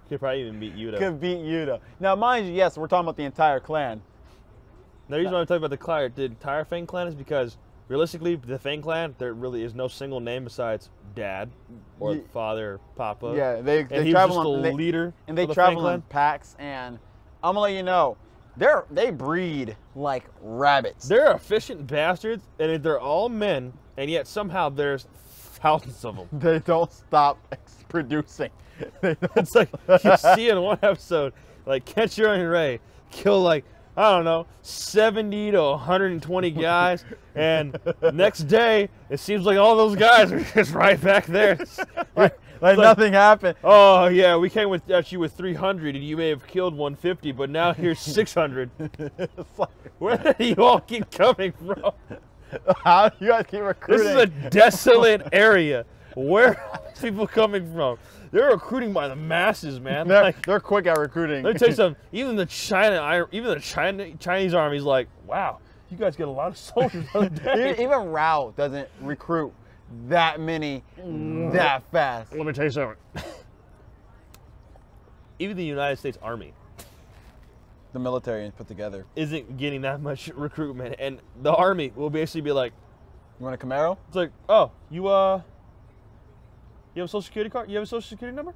[0.08, 0.98] Could probably even beat Yuta.
[0.98, 1.80] could beat Yuta.
[1.98, 4.00] Now mind you, yes, we're talking about the entire clan.
[5.08, 5.76] The reason why I'm talking about the
[6.14, 7.56] the entire Fang clan is because
[7.90, 11.50] realistically, the Fang clan, there really is no single name besides Dad
[11.98, 13.34] or Ye- father, or Papa.
[13.36, 15.12] Yeah, they, and they he was travel just on, the they, leader.
[15.28, 16.02] and they of the Fang travel in clan.
[16.08, 16.98] packs and
[17.42, 18.16] I'm gonna let you know,
[18.56, 21.08] they're they breed like rabbits.
[21.08, 26.28] They're efficient bastards, and they're all men, and yet somehow there's thousands of them.
[26.38, 28.50] they don't stop ex- producing.
[29.02, 29.68] They don't It's like
[30.04, 31.34] you see in one episode,
[31.66, 32.80] like Catcher and Ray
[33.10, 33.64] kill like
[34.00, 37.78] I don't know, 70 to 120 guys, and
[38.14, 41.58] next day it seems like all those guys are just right back there.
[42.62, 43.56] Like, like- nothing happened.
[43.64, 47.32] Oh yeah, we came with at you with 300, and you may have killed 150,
[47.32, 48.70] but now here's 600.
[49.58, 51.92] Like, Where do you all keep coming from?
[52.84, 54.04] how do you guys keep recruiting?
[54.06, 55.86] This is a desolate area.
[56.14, 57.98] Where are people coming from?
[58.32, 60.06] They're recruiting by the masses, man.
[60.06, 61.42] they're, Like, they're quick at recruiting.
[61.44, 62.02] Let me tell you something.
[62.12, 65.58] Even the China, even the China Chinese army's like, wow,
[65.90, 67.70] you guys get a lot of soldiers on day.
[67.72, 69.52] even, even Rao doesn't recruit
[70.08, 70.84] that many
[71.52, 72.32] that fast.
[72.32, 72.96] Let me tell you something.
[75.40, 76.52] Even the United States Army
[77.92, 79.06] The military is put together.
[79.16, 82.72] isn't getting that much recruitment, and the Army will basically be like,
[83.38, 83.96] You want a Camaro?
[84.06, 85.40] it's like, oh, you uh,
[86.94, 87.68] you have a social security card?
[87.70, 88.54] You have a social security number?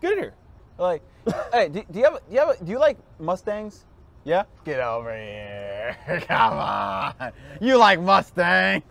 [0.00, 0.34] Get in here.
[0.78, 1.02] Like,
[1.52, 3.84] hey, do, do you have do you have do you like Mustangs?
[4.24, 4.44] Yeah.
[4.64, 5.96] Get over here.
[6.28, 7.32] Come on.
[7.60, 8.84] You like Mustangs?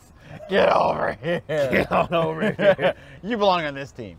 [0.50, 1.42] Get over here.
[1.48, 2.94] Get on over here.
[3.24, 4.18] you belong on this team.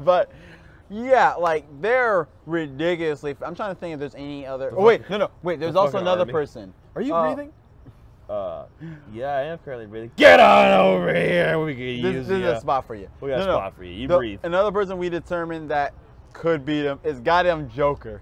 [0.00, 0.30] but
[0.90, 3.34] yeah, like they're ridiculously.
[3.42, 4.72] I'm trying to think if there's any other.
[4.76, 5.58] Oh wait, no, no, wait.
[5.60, 6.32] There's the also another army.
[6.32, 6.72] person.
[6.94, 7.52] Are you Uh, breathing?
[8.28, 8.64] Uh,
[9.12, 10.10] yeah, I am currently breathing.
[10.16, 11.58] Get on over here.
[11.60, 13.08] We can This, use this is a spot for you.
[13.20, 13.52] We got a No, no.
[13.58, 13.92] spot for you.
[13.92, 14.40] You The- breathe.
[14.42, 15.94] Another person we determined that
[16.32, 18.20] could beat him is goddamn Joker.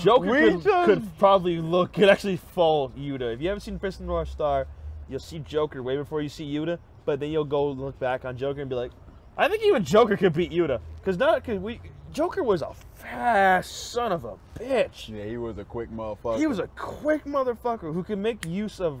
[0.00, 3.34] Joker We could, just- could probably look, could actually fall Yuta.
[3.34, 4.66] If you haven't seen Prince of North Star,
[5.08, 8.36] you'll see Joker way before you see Yuta, but then you'll go look back on
[8.36, 8.92] Joker and be like,
[9.36, 10.80] I think even Joker could beat Yuta.
[10.96, 11.80] Because not, because we,
[12.12, 15.08] Joker was a fast son of a bitch.
[15.08, 16.38] Yeah, he was a quick motherfucker.
[16.38, 19.00] He was a quick motherfucker who could make use of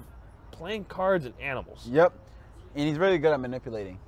[0.50, 1.86] playing cards and animals.
[1.90, 2.12] Yep.
[2.74, 3.98] And he's really good at manipulating.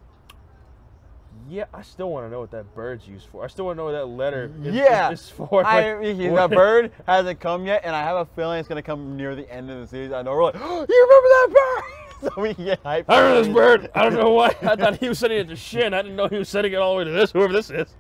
[1.49, 3.45] Yeah, I still want to know what that bird's used for.
[3.45, 5.11] I still want to know what that letter is, Yeah.
[5.11, 5.65] is, is for.
[5.65, 9.17] I, Like, what- bird hasn't come yet, and I have a feeling it's gonna come
[9.17, 10.13] near the end of the series.
[10.13, 11.83] I know we're like, oh, you remember that
[12.23, 12.33] bird?
[12.35, 13.05] so we can get hyped.
[13.09, 13.91] I remember this bird.
[13.95, 14.49] I don't know why.
[14.63, 15.95] I thought he was sending it to Shin.
[15.95, 17.95] I didn't know he was sending it all the way to this, whoever this is.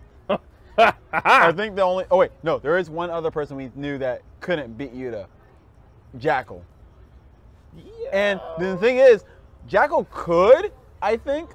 [0.78, 2.04] I think the only.
[2.10, 5.26] Oh wait, no, there is one other person we knew that couldn't beat Yuta.
[6.18, 6.64] Jackal.
[8.12, 9.24] And the thing is,
[9.68, 11.50] Jackal could, I think,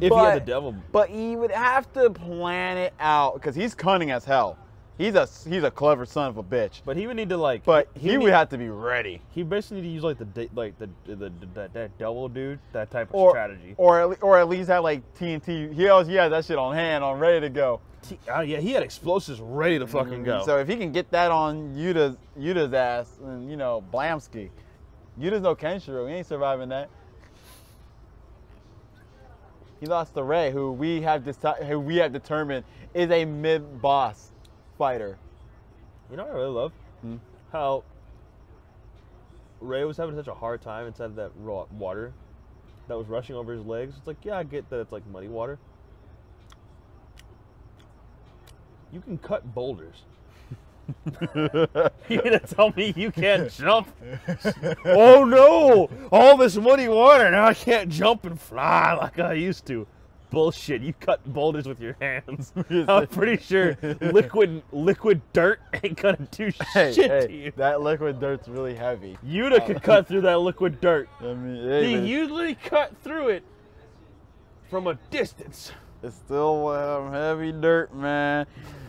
[0.00, 3.54] if but, he had the devil, but he would have to plan it out because
[3.54, 4.58] he's cunning as hell.
[4.98, 6.80] He's a he's a clever son of a bitch.
[6.84, 7.64] but he would need to like.
[7.64, 10.16] But he, he, would need- have to be ready, He basically need to use like
[10.18, 13.74] the like the the, the, the that double dude, that type of or strategy.
[13.76, 15.72] or at, or at least have like TNT.
[15.74, 17.80] He always he has that shit on hand, on ready to go.
[18.08, 20.42] T- uh, yeah, he had explosives ready to fucking go.
[20.46, 24.48] So if he can get that on Yuta's Yuta's ass, and you know Blamsky,
[25.20, 26.08] Yuta's no Kenshiro.
[26.08, 26.88] He ain't surviving that.
[29.78, 31.22] He lost to Ray, who we have
[31.66, 34.30] who we have determined is a mid boss
[34.78, 35.18] fighter.
[36.10, 36.72] you know what I really love?
[37.02, 37.16] Hmm.
[37.52, 37.84] How
[39.60, 42.12] Ray was having such a hard time inside of that raw water
[42.88, 43.94] that was rushing over his legs.
[43.96, 45.58] It's like, yeah, I get that it's like muddy water.
[48.92, 49.96] You can cut boulders.
[51.34, 53.88] you gonna tell me you can't jump?
[54.84, 55.90] oh no!
[56.12, 59.86] All this muddy water, now I can't jump and fly like I used to.
[60.36, 60.82] Bullshit!
[60.82, 62.52] You cut boulders with your hands.
[62.70, 67.52] I'm pretty sure liquid liquid dirt ain't gonna do Hey, shit hey, to you.
[67.56, 69.16] that liquid dirt's really heavy.
[69.26, 71.08] Yuta could cut through that liquid dirt.
[71.22, 73.44] I mean, hey, He usually cut through it
[74.68, 75.72] from a distance.
[76.02, 78.44] it's still um, heavy dirt, man.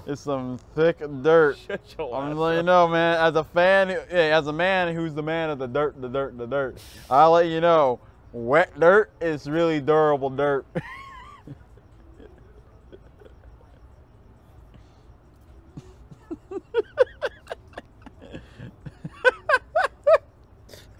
[0.06, 1.58] It's some thick dirt.
[1.98, 3.26] I'm letting you know, man.
[3.26, 6.46] As a fan, as a man who's the man of the dirt, the dirt, the
[6.46, 6.78] dirt,
[7.10, 8.02] I'll let you know,
[8.34, 10.66] wet dirt is really durable dirt.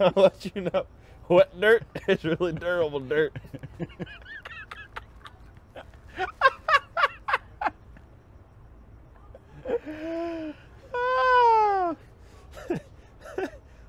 [0.00, 0.86] I'll let you know.
[1.28, 3.36] Wet dirt is really durable dirt.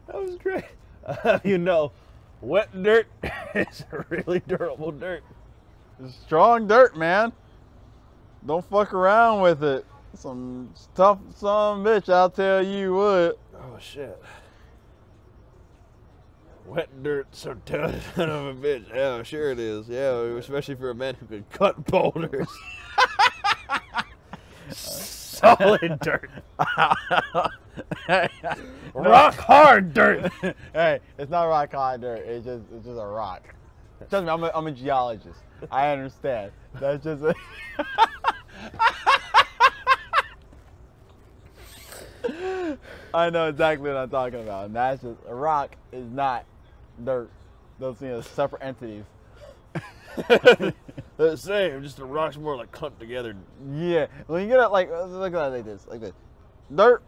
[0.07, 0.65] that was great.
[1.05, 1.91] Uh, you know,
[2.41, 3.07] wet dirt
[3.55, 5.23] is really durable dirt.
[6.03, 7.31] It's strong dirt, man.
[8.45, 9.85] Don't fuck around with it.
[10.15, 13.39] Some tough some bitch, I'll tell you what.
[13.55, 14.21] Oh shit.
[16.65, 18.89] Wet dirt, so tough son of a bitch.
[18.93, 19.87] Yeah, sure it is.
[19.87, 22.47] Yeah, especially for a man who can cut boulders.
[24.71, 26.29] Solid dirt.
[28.93, 30.31] Rock hard dirt.
[30.73, 32.25] hey, it's not rock hard dirt.
[32.25, 33.55] It's just it's just a rock.
[34.09, 35.39] Trust me, I'm a, I'm a geologist.
[35.71, 36.51] I understand.
[36.79, 37.33] That's just a
[43.13, 44.65] I know exactly what I'm talking about.
[44.65, 46.45] And that's just a rock is not
[47.03, 47.29] dirt.
[47.79, 49.03] Those things are separate entities.
[51.17, 53.35] the same, just the rocks more like clumped together.
[53.71, 54.07] Yeah.
[54.27, 56.13] When you get it like look at it like this, like this.
[56.73, 57.03] Dirt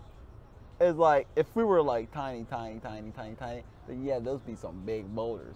[0.80, 4.56] is like if we were like tiny, tiny, tiny, tiny, tiny, then yeah, those be
[4.56, 5.56] some big boulders.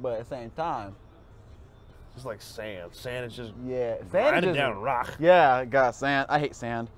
[0.00, 0.94] But at the same time,
[2.14, 2.90] Just like sand.
[2.92, 5.16] Sand is just yeah, sand is just, down rock.
[5.20, 6.26] Yeah, got sand.
[6.28, 6.88] I hate sand.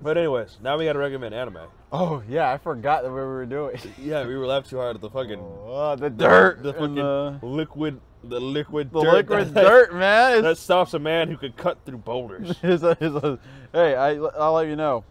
[0.00, 1.58] But anyways, now we gotta recommend anime.
[1.92, 3.78] Oh yeah, I forgot that we were doing.
[3.98, 7.38] Yeah, we were laughing too hard at the fucking Oh, the dirt, the fucking the,
[7.42, 10.42] liquid, the liquid the dirt liquid dirt, man.
[10.42, 12.50] that stops a man who could cut through boulders.
[12.62, 13.38] it's a, it's a,
[13.72, 15.04] hey, I, I'll let you know.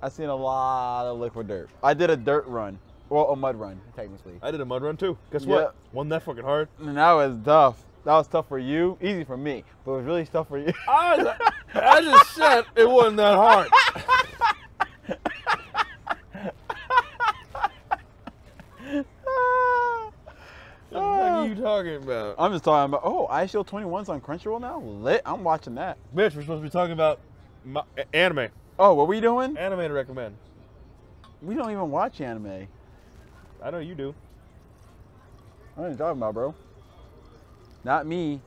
[0.00, 1.68] I've seen a lot of liquid dirt.
[1.82, 2.78] I did a dirt run,
[3.10, 4.34] well, a mud run, technically.
[4.42, 5.16] I did a mud run too.
[5.30, 5.54] Guess Yeah.
[5.54, 5.74] what?
[5.92, 6.68] Wasn't that fucking hard?
[6.80, 7.84] And that was tough.
[8.04, 10.72] That was tough for you, easy for me, but it was really tough for you.
[10.88, 11.36] I,
[11.74, 13.68] I just said it wasn't that hard.
[20.90, 22.34] What the fuck are you talking about?
[22.38, 23.00] I'm just talking about.
[23.04, 24.78] Oh, I ISO 21's on Crunchyroll now.
[24.80, 25.22] Lit.
[25.24, 25.96] I'm watching that.
[26.14, 27.18] Bitch, we're supposed to be talking about
[27.96, 28.48] a- anime.
[28.78, 29.56] Oh, what we doing?
[29.56, 30.36] Anime to recommend.
[31.40, 32.66] We don't even watch anime.
[33.62, 34.14] I know you do.
[35.76, 36.54] What are you talking about, bro?
[37.84, 38.40] Not me.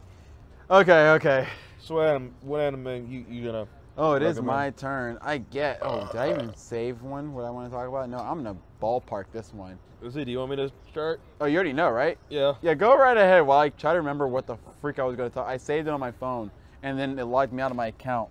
[0.70, 1.48] Okay, okay.
[1.80, 3.68] So what anime, what anime you, you gonna?
[3.98, 5.18] Oh, it is my turn.
[5.22, 5.80] I get.
[5.82, 7.34] Oh, did I even save one?
[7.34, 8.10] What I want to talk about?
[8.10, 9.78] No, I'm gonna ballpark this one.
[10.02, 10.24] Let's see.
[10.24, 11.20] Do you want me to start?
[11.42, 12.18] Oh, you already know, right?
[12.30, 12.54] Yeah.
[12.62, 15.30] Yeah, go right ahead while I try to remember what the freak I was gonna
[15.30, 15.48] talk.
[15.48, 16.50] I saved it on my phone,
[16.82, 18.30] and then it logged me out of my account,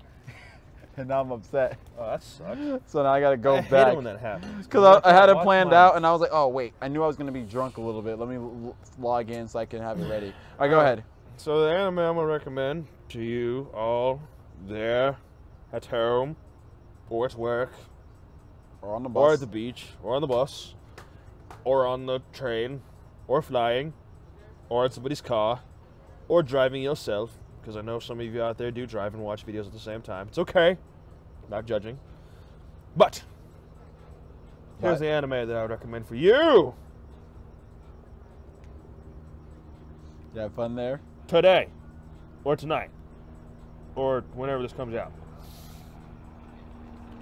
[0.97, 1.79] and now I'm upset.
[1.99, 2.61] Oh, that sucks.
[2.93, 3.93] So now I gotta go I hate back.
[3.93, 4.67] it when that happens.
[4.67, 5.79] Because I, I had it planned mine.
[5.79, 7.81] out, and I was like, oh wait, I knew I was gonna be drunk a
[7.81, 8.19] little bit.
[8.19, 10.29] Let me log in so I can have it ready.
[10.59, 11.05] All right, go ahead.
[11.37, 14.21] So the anime I'm gonna recommend to you all
[14.67, 15.17] there
[15.73, 16.37] at home,
[17.11, 17.73] or at work,
[18.83, 20.75] Or on the bus, or at the beach, or on the bus,
[21.65, 22.83] or on the train,
[23.27, 23.93] or flying,
[24.69, 25.61] or in somebody's car,
[26.29, 27.39] or driving yourself.
[27.65, 29.79] Because I know some of you out there do drive and watch videos at the
[29.79, 30.29] same time.
[30.29, 30.77] It's okay.
[31.49, 31.99] Not judging.
[32.95, 33.25] But
[34.83, 36.75] here's the anime that I would recommend for you
[40.35, 41.01] You have fun there.
[41.27, 41.69] today,
[42.45, 42.91] or tonight,
[43.95, 45.13] or whenever this comes out.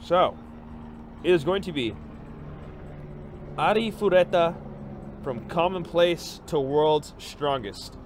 [0.03, 0.37] So,
[1.23, 1.95] it is going to be
[3.57, 4.57] Arifureta
[5.23, 7.97] from Commonplace to World's Strongest.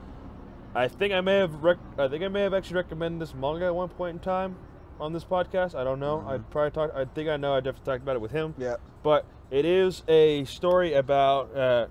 [0.76, 3.64] I think I may have rec- I think I may have actually recommended this manga
[3.64, 4.56] at one point in time
[5.00, 5.74] on this podcast.
[5.74, 6.22] I don't know.
[6.28, 6.94] I probably talked.
[6.94, 7.54] I think I know.
[7.54, 8.54] I definitely talked about it with him.
[8.58, 8.76] Yeah.
[9.02, 11.86] But it is a story about uh,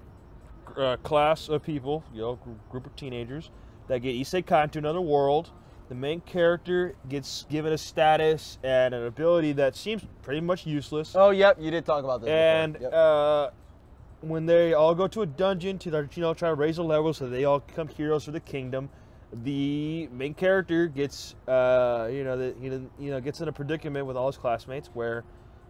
[0.78, 3.50] a class of people, you know, gr- group of teenagers
[3.88, 5.50] that get isekai into another world.
[5.90, 11.16] The main character gets given a status and an ability that seems pretty much useless.
[11.16, 11.58] Oh, yep.
[11.60, 12.30] You did talk about this.
[12.30, 12.78] and.
[12.80, 12.94] Yep.
[12.94, 13.50] uh,
[14.22, 17.14] when they all go to a dungeon to you know try to raise a level
[17.14, 18.90] so they all become heroes for the kingdom,
[19.44, 23.52] the main character gets uh, you know the, you know you know gets in a
[23.52, 25.24] predicament with all his classmates where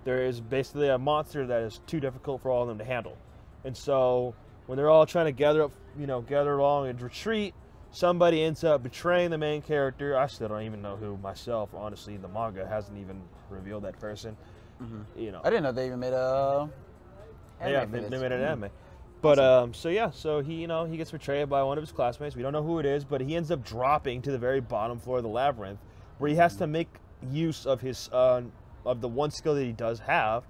[0.04, 3.18] there is basically a monster that is too difficult for all of them to handle,
[3.64, 4.34] and so
[4.68, 7.54] when they're all trying to gather up you know gather along and retreat.
[7.92, 10.18] Somebody ends up betraying the main character.
[10.18, 11.70] I still don't even know who myself.
[11.74, 14.36] Honestly, the manga hasn't even revealed that person.
[15.16, 16.70] You know, I didn't know they even made a.
[17.62, 18.52] yeah, they, they made an Mm.
[18.52, 18.70] anime.
[19.22, 21.92] But um, so yeah, so he you know he gets betrayed by one of his
[21.92, 22.36] classmates.
[22.36, 25.00] We don't know who it is, but he ends up dropping to the very bottom
[25.00, 25.80] floor of the labyrinth,
[26.20, 26.90] where he has to make
[27.32, 28.42] use of his uh,
[28.86, 30.44] of the one skill that he does have,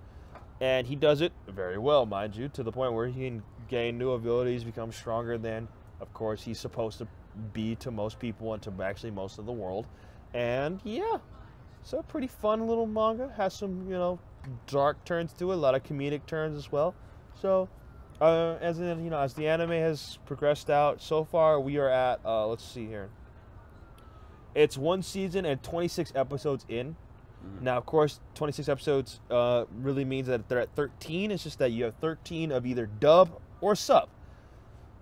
[0.60, 3.98] and he does it very well, mind you, to the point where he can gain
[3.98, 5.70] new abilities, become stronger than,
[6.02, 7.08] of course, he's supposed to
[7.54, 9.88] be to most people and to actually most of the world.
[10.34, 11.18] And yeah,
[11.82, 13.32] so pretty fun little manga.
[13.38, 14.20] Has some you know
[14.68, 16.96] dark turns to it, a lot of comedic turns as well.
[17.42, 17.70] So,
[18.22, 21.90] uh, as in, you know, as the anime has progressed out, so far we are
[21.90, 23.10] at, uh, let's see here.
[24.54, 26.96] It's one season and 26 episodes in.
[27.62, 31.32] Now, of course, 26 episodes uh, really means that they're at 13.
[31.32, 34.10] It's just that you have 13 of either dub or sub.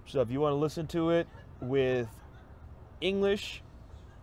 [0.05, 1.27] So if you want to listen to it
[1.61, 2.07] with
[2.99, 3.61] English,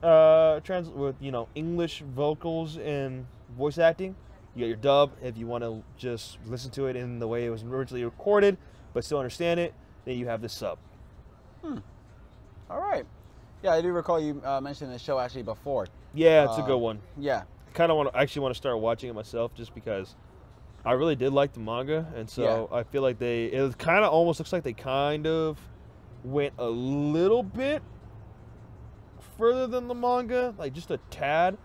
[0.03, 4.15] uh, trans with you know English vocals and voice acting,
[4.55, 5.13] you got your dub.
[5.23, 8.57] If you want to just listen to it in the way it was originally recorded,
[8.93, 9.75] but still understand it,
[10.05, 10.79] then you have the sub.
[11.63, 11.79] Hmm.
[12.71, 13.05] All right.
[13.63, 15.87] Yeah, I do recall you uh, mentioning the show actually before.
[16.15, 17.01] Yeah, it's a Uh, good one.
[17.19, 17.43] Yeah.
[17.69, 20.17] I kind of want to actually want to start watching it myself just because
[20.85, 24.13] I really did like the manga, and so I feel like they it kind of
[24.13, 25.59] almost looks like they kind of
[26.25, 27.83] went a little bit
[29.39, 31.57] further than the manga, like just a tad,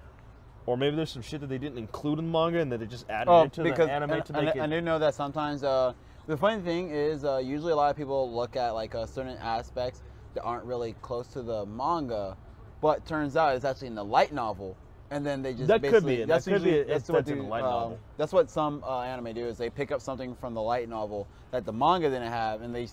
[0.65, 2.85] or maybe there's some shit that they didn't include in the manga and that they
[2.85, 4.69] just added Oh, into because the anime and, to and make I, I it.
[4.69, 5.93] do know that sometimes uh,
[6.27, 9.37] the funny thing is uh, usually a lot of people look at like uh, certain
[9.37, 10.01] aspects
[10.33, 12.35] that aren't really close to the manga,
[12.81, 14.75] but turns out it's actually in the light novel,
[15.11, 16.27] and then they just That could basically be it.
[16.27, 17.99] that's That could be usually it that's what do, the light um, novel.
[18.17, 21.27] That's what some uh, anime do is they pick up something from the light novel
[21.51, 22.87] that the manga didn't have, and they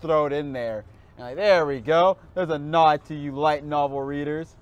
[0.00, 0.84] throw it in there,
[1.16, 2.16] and like there we go.
[2.34, 4.56] There's a nod to you light novel readers,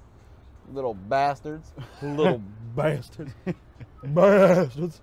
[0.72, 1.72] little bastards.
[2.02, 2.40] Little
[2.76, 3.32] bastards,
[4.04, 5.00] bastards.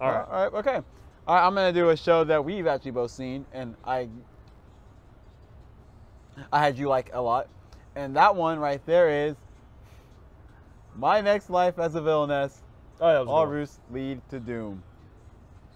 [0.00, 0.26] All right.
[0.28, 0.54] All right.
[0.54, 0.80] Okay.
[1.26, 4.08] All right, I'm gonna do a show that we've actually both seen, and I,
[6.52, 7.48] I had you like a lot,
[7.94, 9.34] and that one right there is
[10.94, 12.62] my next life as a villainess.
[13.00, 14.82] Oh, that was a All good routes lead to doom.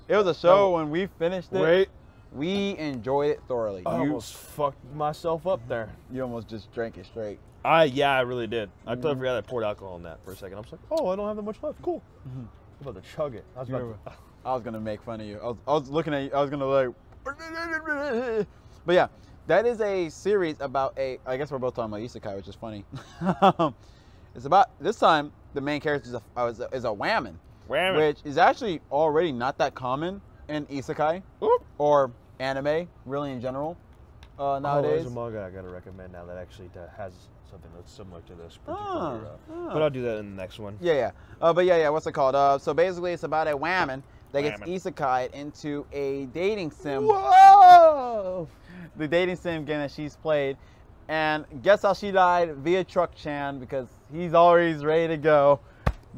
[0.09, 0.71] It was a show Oh.
[0.77, 1.61] when we finished it.
[1.61, 1.89] Wait,
[2.33, 3.83] We enjoyed it thoroughly.
[3.85, 5.91] I you, almost fucked myself up there.
[6.13, 7.39] you almost just drank it straight.
[7.65, 8.71] I yeah, I really did.
[8.87, 9.19] I totally Mhm.
[9.19, 10.57] forgot I poured alcohol in that for a second.
[10.57, 11.83] I was like, oh, I don't have that much left.
[11.83, 12.03] Cool.
[12.27, 12.49] Mhm.
[12.81, 13.45] I'm about to chug it.
[13.55, 14.13] I was about to,
[14.45, 15.39] I was gonna make fun of you.
[15.39, 16.31] I was, I was looking at you.
[16.35, 16.89] I was gonna like,
[18.87, 19.09] but yeah,
[19.47, 21.19] that is a series about a.
[21.27, 22.85] I guess we're both talking about isekai, which is funny.
[24.35, 27.37] it's about this time the main character is a, uh, is a, is a whammon,
[27.67, 31.63] Wham which is actually already not that common in isekai Oop.
[31.79, 33.77] or anime, really in general.
[34.39, 35.03] Uh, Oh, nowadays.
[35.03, 38.35] there's a manga I gotta recommend now that actually uh, has something that's similar to
[38.35, 38.77] this particular.
[38.79, 39.73] Ah, uh, ah.
[39.73, 40.79] But I'll do that in the next one.
[40.81, 41.11] Yeah, yeah.
[41.41, 41.89] Uh, but yeah, yeah.
[41.89, 42.35] What's it called?
[42.35, 47.07] Uh, so basically, it's about a whammon that gets isekai'd into a dating sim.
[47.07, 48.49] Whoa!
[48.97, 50.57] The dating sim game that she's played,
[51.09, 55.61] and guess how she died via Truck Chan because he's always ready to go,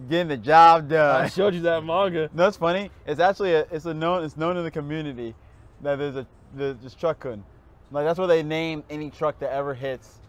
[0.08, 1.24] getting the job done.
[1.24, 2.30] I showed you that manga.
[2.34, 2.90] No, it's funny.
[3.06, 5.34] It's actually a, it's a known it's known in the community
[5.82, 7.44] that there's a there's this truck kun.
[7.90, 10.20] Like that's what they name any truck that ever hits.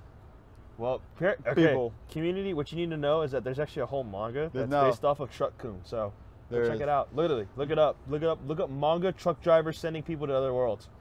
[0.77, 1.35] Well, okay.
[1.55, 1.93] People.
[2.11, 4.85] Community, what you need to know is that there's actually a whole manga that's no-
[4.89, 5.79] based off of Truck Kun.
[5.83, 6.11] So
[6.49, 6.81] go There check is.
[6.81, 7.15] it out.
[7.15, 7.95] Literally, look it up.
[8.09, 8.39] Look it up.
[8.47, 10.87] Look up manga truck drivers sending people to other worlds.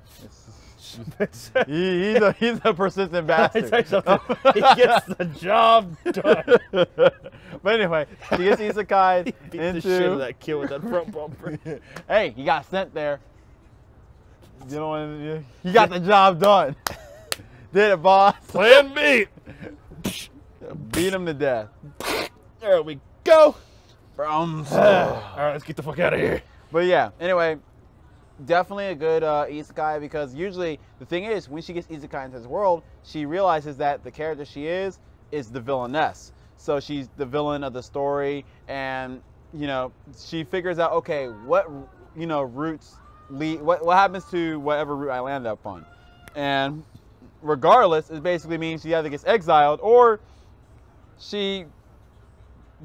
[1.69, 3.69] He, he's a he's a persistent bastard.
[3.71, 4.19] tell you something.
[4.53, 6.45] he gets the job done.
[7.63, 9.81] but anyway, he gets isekai Beat the into.
[9.83, 11.57] shit of that kid with that front bumper.
[12.09, 13.21] hey, he got sent there.
[14.69, 16.75] You know, he got the job done.
[17.73, 18.35] Did it, boss?
[18.49, 19.27] Plan B.
[20.93, 21.69] Beat him to death.
[22.61, 23.57] There we go.
[24.15, 26.43] From All right, let's get the fuck out of here.
[26.71, 27.57] But yeah, anyway,
[28.45, 32.39] definitely a good uh, isekai because usually the thing is when she gets isekai into
[32.39, 34.99] this world, she realizes that the character she is
[35.31, 36.33] is the villainess.
[36.59, 39.23] So she's the villain of the story, and
[39.55, 41.71] you know she figures out okay what
[42.17, 42.97] you know roots
[43.31, 45.87] lead what what happens to whatever route I land up on,
[46.35, 46.85] and
[47.43, 50.21] regardless, it basically means she either gets exiled or
[51.19, 51.67] she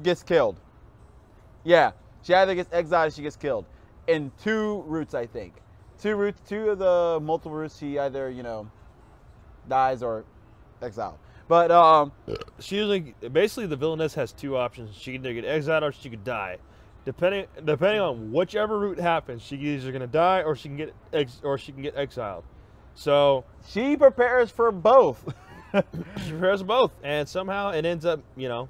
[0.02, 0.60] gets killed.
[1.64, 1.92] Yeah,
[2.22, 3.64] she either gets exiled or she gets killed.
[4.06, 5.54] In two routes, I think.
[6.00, 8.70] Two routes, two of the multiple routes, she either, you know,
[9.68, 10.24] dies or
[10.82, 11.18] exiled.
[11.48, 12.12] But, um,
[12.60, 14.94] She usually, basically, the villainess has two options.
[14.94, 16.58] She can either get exiled or she could die.
[17.04, 21.40] Depending, depending on whichever route happens, she either gonna die or she can get ex,
[21.42, 22.44] or she can get exiled.
[22.98, 25.32] So she prepares for both.
[25.72, 28.68] she prepares both, and somehow it ends up, you know,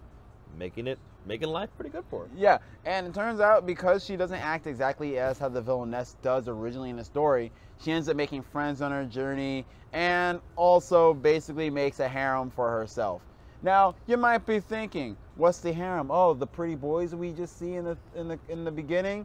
[0.59, 2.31] making it making life pretty good for her.
[2.37, 6.47] yeah, and it turns out because she doesn't act exactly as how the villainess does
[6.47, 7.51] originally in the story,
[7.83, 9.65] she ends up making friends on her journey
[9.95, 13.23] and also basically makes a harem for herself.
[13.63, 16.11] Now, you might be thinking, what's the harem?
[16.11, 19.25] Oh, the pretty boys we just see in the in the in the beginning?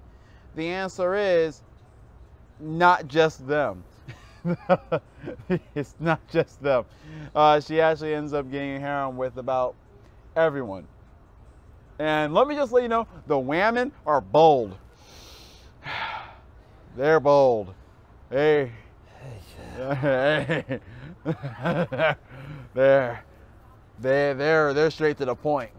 [0.55, 1.61] The answer is
[2.57, 3.83] not just them.
[5.75, 6.85] it's not just them.
[7.33, 9.75] Uh, she actually ends up getting a harem with about
[10.35, 10.87] everyone.
[11.99, 14.77] And let me just let you know, the women are bold.
[16.97, 17.73] they're bold.
[18.29, 18.71] Hey,
[19.75, 20.79] hey,
[22.73, 23.23] they're
[23.99, 25.71] they they're they're straight to the point,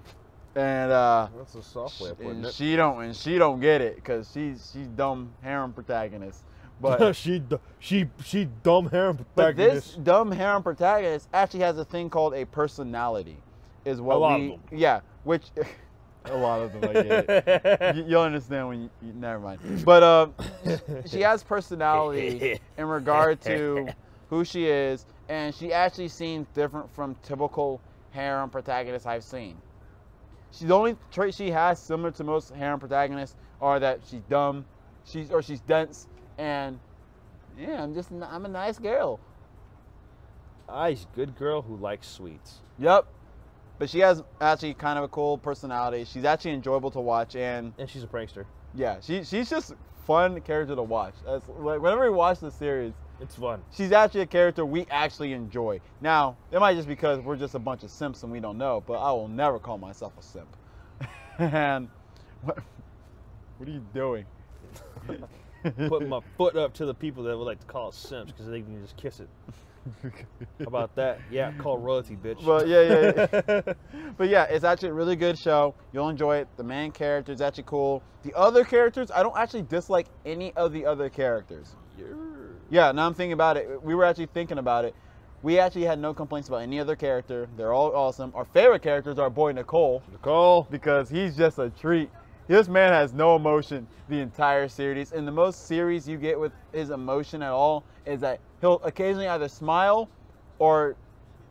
[0.54, 2.54] and uh, That's a soft way of putting and it.
[2.54, 6.44] she don't and she don't get it because she's she's dumb harem protagonist.
[6.80, 7.42] But she
[7.78, 10.04] she she dumb harem but this protagonist.
[10.04, 13.36] dumb harem protagonist actually has a thing called a personality,
[13.84, 14.60] is what A lot of we them.
[14.72, 15.44] yeah which
[16.26, 17.96] a lot of them I get it.
[17.96, 19.60] You- You'll understand when you, you never mind.
[19.84, 20.28] But uh,
[21.06, 23.88] she has personality in regard to
[24.30, 29.56] who she is, and she actually seems different from typical harem protagonists I've seen.
[30.50, 34.64] She, the only trait she has similar to most harem protagonists are that she's dumb,
[35.04, 36.06] she's or she's dense,
[36.38, 36.78] and
[37.58, 39.20] yeah, I'm just I'm a nice girl.
[40.68, 42.60] Nice, good girl who likes sweets.
[42.78, 43.06] Yep.
[43.78, 46.04] But she has actually kind of a cool personality.
[46.04, 48.44] She's actually enjoyable to watch, and And she's a prankster.
[48.74, 49.74] yeah, she she's just
[50.06, 51.14] fun character to watch.
[51.24, 53.62] That's, like, whenever we watch the series, It's fun.
[53.72, 55.80] she's actually a character we actually enjoy.
[56.00, 58.82] Now, it might just because we're just a bunch of simps and we don't know,
[58.86, 60.56] but I will never call myself a simp.
[61.38, 61.88] and
[62.42, 62.58] what,
[63.58, 64.24] what are you doing?
[65.88, 68.46] Putting my foot up to the people that would like to call it simps because
[68.46, 69.28] they can just kiss it.
[70.02, 71.20] How about that?
[71.30, 72.44] Yeah, call royalty, bitch.
[72.44, 73.74] But yeah, yeah, yeah.
[74.16, 75.74] but yeah, it's actually a really good show.
[75.92, 76.48] You'll enjoy it.
[76.56, 78.02] The main character is actually cool.
[78.22, 81.74] The other characters, I don't actually dislike any of the other characters.
[82.70, 83.82] Yeah, now I'm thinking about it.
[83.82, 84.94] We were actually thinking about it.
[85.42, 87.48] We actually had no complaints about any other character.
[87.56, 88.32] They're all awesome.
[88.34, 90.66] Our favorite characters are our boy Nicol Nicol.
[90.70, 92.08] because he's just a treat.
[92.46, 96.52] This man has no emotion the entire series, and the most series you get with
[96.72, 100.10] his emotion at all is that he'll occasionally either smile
[100.58, 100.94] or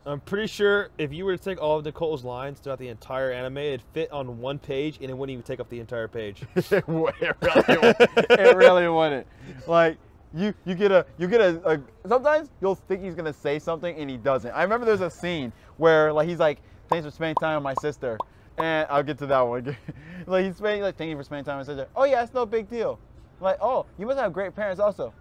[0.05, 3.31] I'm pretty sure if you were to take all of Nicol's lines throughout the entire
[3.31, 6.43] anime, it'd fit on one page and it wouldn't even take up the entire page.
[6.55, 9.25] it really, it really wouldn't.
[9.65, 9.97] Like
[10.33, 12.07] you, you get a, you get a, a.
[12.07, 14.51] Sometimes you'll think he's gonna say something and he doesn't.
[14.51, 17.75] I remember there's a scene where like he's like, "Thanks for spending time with my
[17.75, 18.17] sister,"
[18.57, 19.75] and I'll get to that one.
[20.27, 22.33] like he's spending like, "Thank you for spending time with my sister." Oh yeah, it's
[22.33, 22.99] no big deal.
[23.39, 25.13] like, oh, you must have great parents also.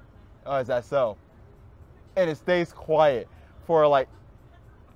[0.46, 1.16] Oh, is that so?
[2.16, 3.28] And it stays quiet
[3.66, 4.08] for like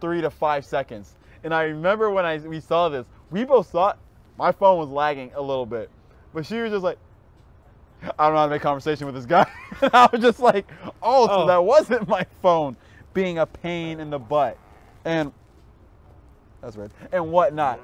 [0.00, 1.14] three to five seconds.
[1.44, 3.96] And I remember when I we saw this, we both saw it.
[4.38, 5.88] My phone was lagging a little bit,
[6.34, 6.98] but she was just like,
[8.02, 9.50] I don't know how to make conversation with this guy.
[9.80, 10.66] and I was just like,
[11.02, 11.46] oh, so Oh.
[11.46, 12.76] that wasn't my phone
[13.14, 14.58] being a pain in the butt,
[15.06, 15.32] and
[16.66, 17.80] that's weird and whatnot.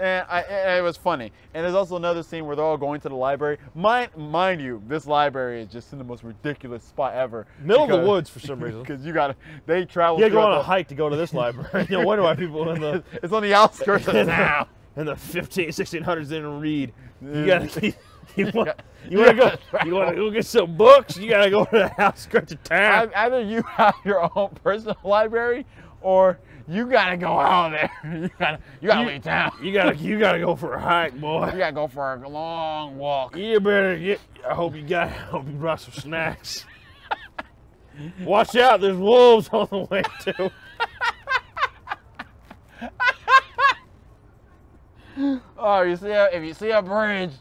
[0.00, 1.30] And, I, and it was funny.
[1.54, 3.58] And there's also another scene where they're all going to the library.
[3.76, 7.46] Mind, mind you, this library is just in the most ridiculous spot ever.
[7.62, 8.80] Middle of the woods for some reason.
[8.84, 10.18] Because you gotta, they travel.
[10.18, 11.86] You go on a hike to go to this library.
[11.90, 14.66] no wonder why people in the It's on the outskirts of town.
[14.96, 16.92] in the 15, 1600s didn't read.
[17.22, 17.94] You gotta.
[18.36, 18.74] You want, Yeah.
[19.10, 19.78] you want to go?
[19.84, 21.16] You want to go get some books?
[21.16, 23.08] You gotta go to the outskirts of town.
[23.10, 25.66] Ei- Either you have your own personal library,
[26.00, 26.38] or
[26.68, 27.90] you gotta go out there.
[28.20, 29.52] You gotta, you gotta You- leave town.
[29.62, 31.50] You gotta, you gotta go for a hike, boy.
[31.52, 33.36] You gotta go for a long walk.
[33.36, 34.20] You better get.
[34.48, 35.08] I hope you got.
[35.08, 36.64] I hope you brought some snacks.
[38.22, 38.80] Watch out!
[38.80, 40.50] There's wolves on the way too.
[45.58, 47.32] Oh, you see, a, if you see a bridge,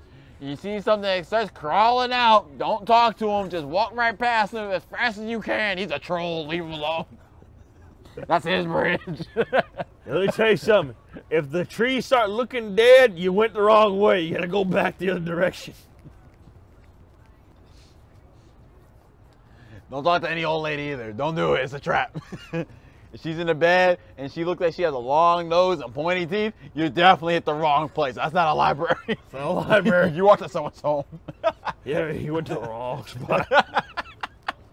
[0.41, 3.49] you see something that starts crawling out, don't talk to him.
[3.49, 5.77] Just walk right past him as fast as you can.
[5.77, 6.45] He's a troll.
[6.47, 7.05] Leave him alone.
[8.27, 8.99] That's his bridge.
[9.35, 9.65] Let
[10.07, 10.95] me tell you something.
[11.29, 14.21] If the trees start looking dead, you went the wrong way.
[14.21, 15.73] You gotta go back the other direction.
[19.91, 21.11] Don't talk to any old lady either.
[21.13, 21.63] Don't do it.
[21.63, 22.15] It's a trap.
[22.53, 22.67] if
[23.21, 26.25] she's in the bed and she looks like she has a long nose and pointy
[26.25, 28.15] teeth, you definitely hit the wrong place.
[28.15, 28.95] That's not a library.
[29.07, 30.11] It's not a library.
[30.11, 31.05] you walked to someone's home.
[31.85, 33.47] Yeah, you went to the wrong spot.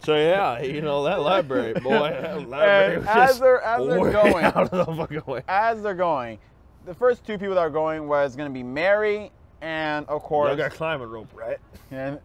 [0.07, 2.11] So yeah, you know that library, boy.
[2.11, 5.43] That library And as they're- as they're going- out of the fucking way.
[5.49, 6.39] As they're going,
[6.85, 9.33] the first two people that are going was going to be Mary
[9.63, 11.57] and, of course, You got a climbing rope, right?
[11.91, 12.21] And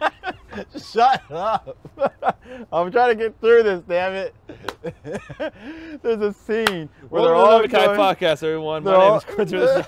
[0.82, 1.76] shut up.
[2.72, 4.34] I'm trying to get through this, damn it.
[6.02, 8.82] There's a scene where they're all the Kai Podcast, everyone.
[8.84, 9.86] My name is Quintus.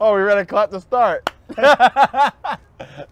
[0.00, 1.28] oh, we ready to clap to start.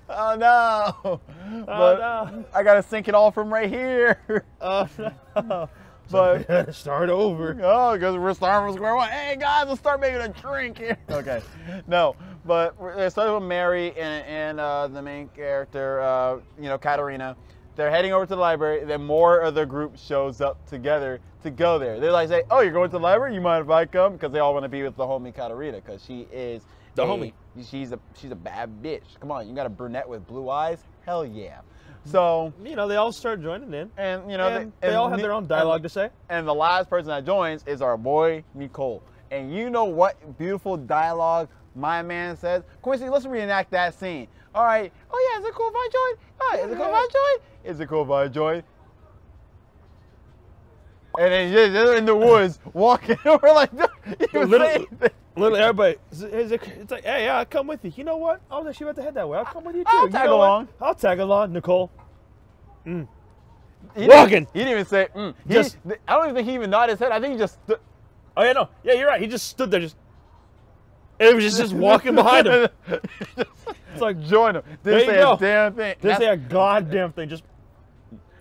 [0.08, 1.20] Oh no.
[1.66, 2.44] But no.
[2.54, 4.20] I gotta sink it all from right here.
[4.60, 5.68] Oh no.
[6.10, 7.56] But But start over.
[7.62, 9.08] Oh, because we're starting from square one.
[9.10, 10.98] Hey guys, let's start making a drink here.
[11.08, 11.40] Okay,
[11.86, 16.78] no, but they started with Mary and, and uh, the main character, uh, you know,
[16.78, 17.36] Katarina.
[17.76, 18.84] They're heading over to the library.
[18.84, 22.00] Then more of the group shows up together to go there.
[22.00, 23.32] They're like, say, "Oh, you're going to the library?
[23.34, 25.80] You mind if I come?" Because they all want to be with the homie Katarina
[25.80, 26.62] because she is
[26.94, 27.10] The Hey,
[27.56, 27.64] homie.
[27.68, 29.18] She's a she's a bad bitch.
[29.20, 30.78] Come on, you got a brunette with blue eyes?
[31.04, 31.58] Hell yeah.
[32.06, 32.10] Mm.
[32.12, 33.90] So You know, they all start joining in.
[33.96, 36.10] and you know and they, all have their own and- dialogue to say.
[36.28, 39.02] And the last person that joins is our boy Nicol.
[39.30, 42.64] And you know what beautiful dialogue my man says?
[42.82, 44.26] Quincy, let's reenact that scene.
[44.54, 44.92] All right.
[45.12, 46.50] Oh yeah, is it cool if I join?
[46.60, 47.70] Right, is it cool if I join?
[47.72, 48.62] Is it cool if I join?
[51.18, 53.16] And then you're in the woods walking.
[53.24, 53.70] We're like,
[54.32, 54.86] Literally-
[55.36, 56.50] Literally, everybody, it's, it's-
[56.80, 57.92] it's like, hey, yeah, I'll come with you.
[57.96, 58.40] You know what?
[58.50, 59.38] I was actually about to head that way.
[59.38, 59.90] I'll come with you too.
[59.90, 60.44] I'll You tag know what?
[60.46, 60.68] along.
[60.80, 61.90] I'll tag along, Nicol.
[62.86, 63.06] Mm.
[63.96, 64.28] he Walking.
[64.44, 65.08] Didn't, he didn't even say.
[65.14, 65.34] Mm.
[65.46, 65.78] He- Just-
[66.08, 67.12] I don't even think he even nodded his head.
[67.12, 67.58] I think he just.
[67.64, 67.78] Stood,
[68.36, 69.20] Oh yeah, no, yeah, you're right.
[69.20, 69.96] He just stood there, just.
[71.18, 72.68] It was just, just walking behind him.
[73.36, 74.62] it's like join him.
[74.82, 75.32] There Didn't you say go.
[75.34, 75.94] a damn thing.
[76.00, 77.28] Didn't say a goddamn thing.
[77.28, 77.44] Just.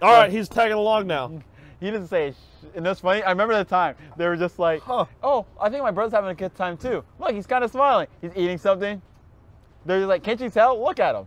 [0.01, 1.41] All right, he's tagging along now.
[1.79, 3.23] He didn't say, sh- and that's funny.
[3.23, 5.05] I remember the time they were just like, Huh.
[5.23, 7.03] "Oh, I think my brother's having a good time too.
[7.19, 8.07] Look, he's kind of smiling.
[8.21, 9.01] He's eating something."
[9.85, 10.81] They're like, "Can't you tell?
[10.83, 11.25] Look at him."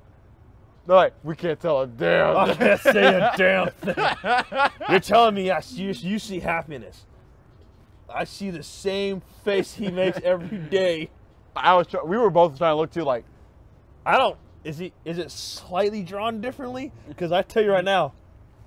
[0.87, 4.71] They're like, "We can't tell a damn." I thing." can't say a damn thing.
[4.91, 7.07] You're telling me I see, you see happiness.
[8.15, 11.09] I see the same face he makes every day.
[11.57, 11.87] I was.
[11.87, 13.25] Try- we were both trying to look too like.
[14.05, 14.37] I don't.
[14.65, 14.93] Is he?
[15.07, 16.93] Is it slightly drawn differently?
[17.09, 18.13] Because I tell you right now,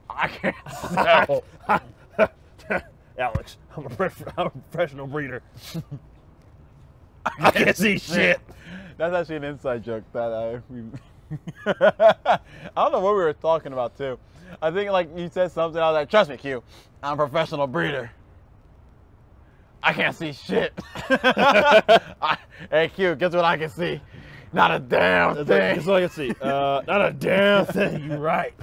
[0.10, 0.56] I can't
[0.94, 1.44] tell.
[3.18, 5.42] Alex, I'm a, I'm a professional breeder.
[7.40, 8.40] I can't see shit.
[8.98, 10.62] That's actually an inside joke that I.
[10.70, 10.84] We,
[11.66, 12.40] I
[12.76, 14.20] don't know what we were talking about too.
[14.62, 15.82] I think like you said something.
[15.82, 16.64] I was like, "Trust me, Q.
[17.04, 18.12] I'm a professional breeder.
[19.84, 20.74] I can't see shit."
[21.10, 22.38] I,
[22.70, 24.02] hey, Q, guess what I can see?
[24.54, 25.46] Not a damn thing.
[25.48, 26.34] that's all I can see.
[26.42, 28.06] Uh, not a damn thing.
[28.10, 28.54] You're right.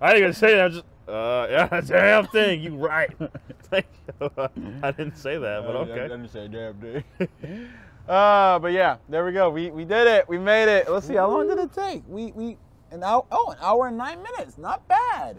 [0.00, 0.64] I didn't even say that.
[0.64, 2.62] I just, uh, yeah, a damn thing.
[2.62, 3.10] You right.
[3.64, 3.86] Thank
[4.20, 4.30] you.
[4.82, 5.92] I didn't say that, but okay.
[5.92, 6.08] I okay.
[6.08, 7.68] didn't say damn thing.
[8.08, 9.50] Uh, but yeah, there we go.
[9.50, 10.28] We we did it.
[10.28, 10.90] We made it.
[10.90, 12.02] Let's see, how long did it take?
[12.08, 12.56] We we
[12.90, 13.24] an hour.
[13.30, 14.58] Oh, an hour and nine minutes.
[14.58, 15.36] Not bad.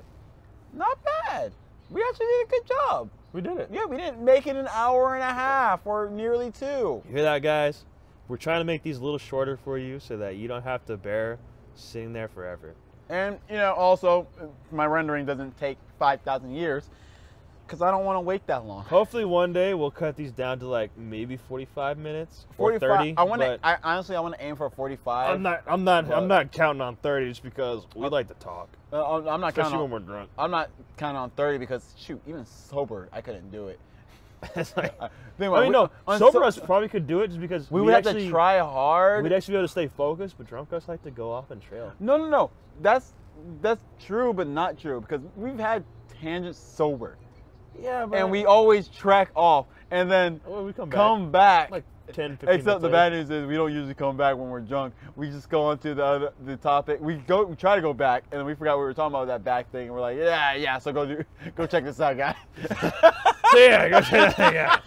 [0.74, 1.52] Not bad.
[1.90, 3.10] We actually did a good job.
[3.34, 3.70] We did it.
[3.72, 7.02] Yeah, we didn't make it an hour and a half or nearly two.
[7.06, 7.86] You hear that, guys?
[8.28, 10.86] We're trying to make these a little shorter for you so that you don't have
[10.86, 11.40] to bear
[11.76, 12.76] sitting there forever.
[13.12, 14.26] And you know, also,
[14.72, 16.90] my rendering doesn't take five thousand years
[17.68, 18.86] because I don't want to wait that long.
[18.86, 23.16] Hopefully, one day we'll cut these down to like maybe 45 minutes or 30.
[23.18, 23.60] I want to.
[23.64, 25.30] I honestly, I want to aim for forty-five.
[25.36, 25.64] I'm not.
[25.68, 26.08] I'm not.
[26.08, 29.42] but- I'm not counting on 30 just because we like to talk, Uh, I'm I'm
[29.42, 29.90] not especially counting.
[29.92, 30.30] when On, we're drunk.
[30.38, 33.80] I'm not counting on thirty because shoot, even sober, I couldn't do it.
[34.56, 36.18] It's like- I- think about I it, mean, we- no.
[36.18, 38.32] Sober so- us probably could do it just because We we'd would have actually, to
[38.32, 39.24] try hard.
[39.24, 41.62] We'd actually be able to stay focused, but drunk us like to go off and
[41.62, 41.92] trail.
[42.00, 42.50] No, no, no.
[42.82, 43.14] That's
[43.62, 45.84] that's true, but not true because we've had
[46.22, 47.18] tangents sober,
[47.80, 51.72] Yeah, but and we always track off, and then well, we come back come back.
[51.72, 52.92] like 10, 15 Except the later.
[52.92, 54.94] bad news is we don't usually come back when we're drunk.
[55.16, 57.00] We just go on to the other, the topic.
[57.00, 59.28] We go, we try to go back, and then we forgot we were talking about
[59.28, 60.78] that back thing, and we're like, yeah, yeah.
[60.78, 61.24] So go do,
[61.56, 62.36] go check this out, guys.
[62.70, 62.92] So
[63.58, 64.82] yeah, go check that thing out.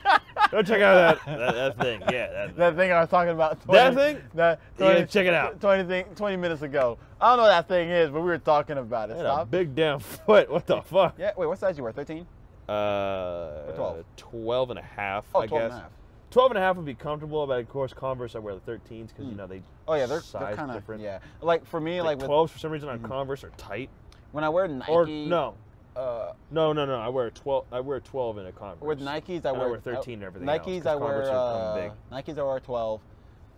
[0.50, 2.00] Go check out that, that, that thing.
[2.02, 3.60] Yeah, that, that thing I was talking about.
[3.64, 4.22] 20, That thing?
[4.34, 5.60] That You gotta check it out.
[5.60, 6.98] 20, thing, 20 minutes ago.
[7.20, 9.16] I don't know what that thing is, but we were talking about it.
[9.16, 9.50] Had a Stop.
[9.50, 10.50] big damn foot.
[10.50, 11.14] What the fuck?
[11.18, 11.32] Yeah.
[11.36, 11.92] Wait, what size you wear?
[11.92, 12.26] 13?
[12.68, 14.04] Uh, 12?
[14.16, 15.70] 12 and a half, Oh, I 12 guess.
[15.72, 15.90] and a half.
[16.30, 19.08] 12 and a half would be comfortable, but of course Converse I wear the 13s
[19.08, 21.00] because you know they Oh yeah, they're, they're size kind of different.
[21.02, 21.20] yeah.
[21.40, 23.88] Like for me, Like, like, with, 12s for some reason on Converse are tight.
[24.32, 25.54] when I wear Nike, Or no,
[25.96, 26.96] uh, no, no, no.
[26.96, 27.66] I wear a 12.
[27.72, 28.80] I wear a 12 in a Converse.
[28.80, 32.42] with Nikes, I wear, wear 13 and everything else, Nikes, I wear uh, Nikes, I
[32.42, 33.00] wear 12.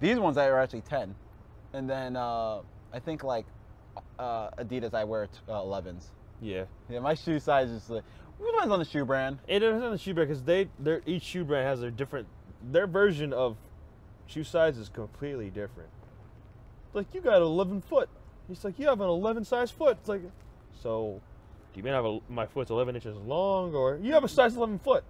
[0.00, 1.14] These ones I wear actually 10,
[1.72, 2.60] and then uh,
[2.92, 3.46] I think like
[4.18, 6.04] uh, Adidas, I wear uh, 11s.
[6.42, 6.64] Yeah.
[6.90, 8.04] Yeah, my shoe size is like
[8.38, 9.38] it depends on the shoe brand.
[9.48, 12.26] It depends on the shoe brand because they, their each shoe brand has their different,
[12.70, 13.56] their version of
[14.26, 15.88] shoe size is completely different.
[16.92, 18.08] Like you got an 11 foot.
[18.48, 19.96] He's like, you have an 11 size foot.
[20.00, 20.22] It's like,
[20.82, 21.20] so,
[21.76, 24.56] you mean I have a, my foot's 11 inches long, or you have a size
[24.56, 25.04] 11 foot?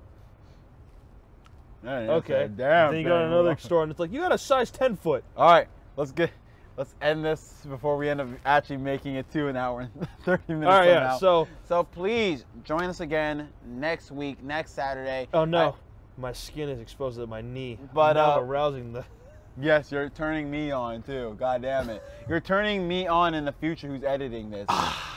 [1.85, 2.49] Okay.
[2.55, 2.93] Damn.
[2.93, 3.57] Then you go to another bro.
[3.57, 5.25] store and it's like, you got a size 10 foot.
[5.37, 6.31] All right, let's get
[6.77, 10.55] let's end this before we end up actually making it to an hour and 30
[10.55, 10.67] minutes.
[10.71, 11.01] All right, yeah.
[11.01, 11.19] now.
[11.19, 15.29] So, So please join us again next week, next Saturday.
[15.33, 17.79] oh no, I- my skin is exposed at my knee.
[17.93, 19.05] But, now uh, I'm arousing the.
[19.61, 21.37] yes, you're turning me on too.
[21.39, 22.03] God damn it.
[22.29, 24.67] You're turning me on in the future who's editing this.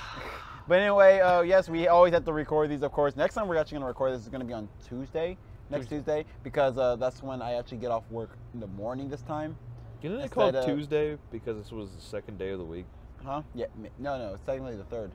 [0.69, 3.15] but anyway, uh, yes, we always have to record these, of course.
[3.15, 5.35] Next time we're actually going to record this is going to be on Tuesday,
[5.71, 9.23] next Tuesday, because uh, that's when I actually get off work in the morning this
[9.23, 9.57] time.
[10.03, 12.85] Isn't it called Tuesday because this was the second day of the week?
[13.25, 13.41] Huh?
[13.55, 13.65] Yeah.
[13.97, 15.11] No, no, it's technically the third.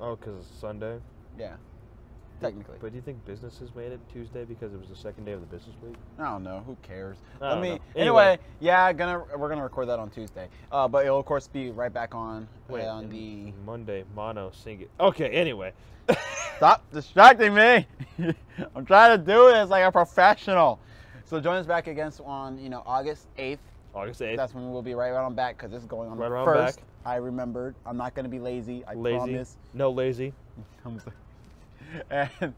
[0.00, 1.00] Oh, because it's Sunday.
[1.36, 1.56] Yeah.
[2.40, 2.76] Technically.
[2.80, 5.40] But do you think businesses made it Tuesday because it was the second day of
[5.40, 5.94] the business week?
[6.18, 6.62] I don't know.
[6.66, 7.16] Who cares?
[7.40, 7.68] I Let don't me.
[7.70, 7.74] know.
[7.96, 8.38] Anyway, Anyway.
[8.60, 10.48] yeah, gonna we're gonna record that on Tuesday.
[10.70, 13.52] Uh, but it'll of course be right back on Wait, on the.
[13.64, 14.90] Monday, mono, sing it.
[15.00, 15.72] Okay, anyway.
[16.56, 17.86] Stop distracting me.
[18.76, 20.78] I'm trying to do this like a professional.
[21.24, 23.58] So join us back against on you know August 8th.
[23.94, 24.36] August 8th.
[24.36, 26.76] That's when we'll be right around back because this is going on Right around first.
[26.78, 26.84] back.
[27.06, 27.74] I remembered.
[27.86, 28.84] I'm not gonna be lazy.
[28.86, 29.16] I lazy.
[29.16, 29.56] promise.
[29.72, 30.32] No lazy.
[32.10, 32.54] And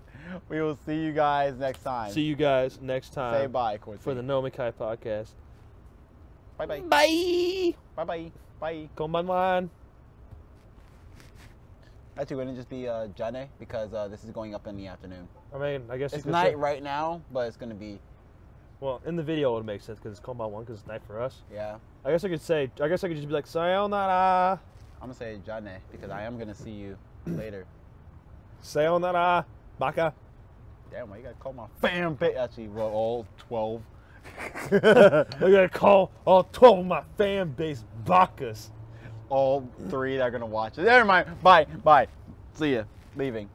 [0.48, 2.10] we will see you guys next time.
[2.12, 4.02] See you guys next time Say bye, Quincy.
[4.02, 5.30] for the Nomikai podcast.
[6.58, 7.74] bye bye Bye.
[7.96, 8.88] bye bye bye.
[8.96, 9.68] Konbanwan.
[12.18, 14.76] Actually, wouldn't it just be uh, ja ne because uh, this is going up in
[14.76, 15.28] the afternoon.
[15.54, 17.98] I mean, I guess It's night say- right now, but it's gonna be
[18.80, 21.20] Well, in the video it would make sense because it's Konbanwan because it's night for
[21.20, 21.42] us.
[21.52, 21.76] yeah.
[22.04, 24.58] I guess I could say, I guess I could just be like, sayonara.
[25.02, 26.96] I'm gonna say ja ne because I am gonna see you
[27.26, 27.66] later.
[28.66, 29.46] Sayonara.
[29.78, 30.12] Baka.
[30.90, 32.36] Damn, why you gotta call my fan base?
[32.36, 33.82] Actually, well, all 12.
[34.72, 38.70] I gotta call all 12 of my fan base bakas.
[39.28, 40.82] all three that are gonna watch it.
[40.82, 41.42] Never mind.
[41.42, 41.64] Bye.
[41.64, 42.08] Bye.
[42.54, 42.84] See ya.
[43.16, 43.48] Leaving.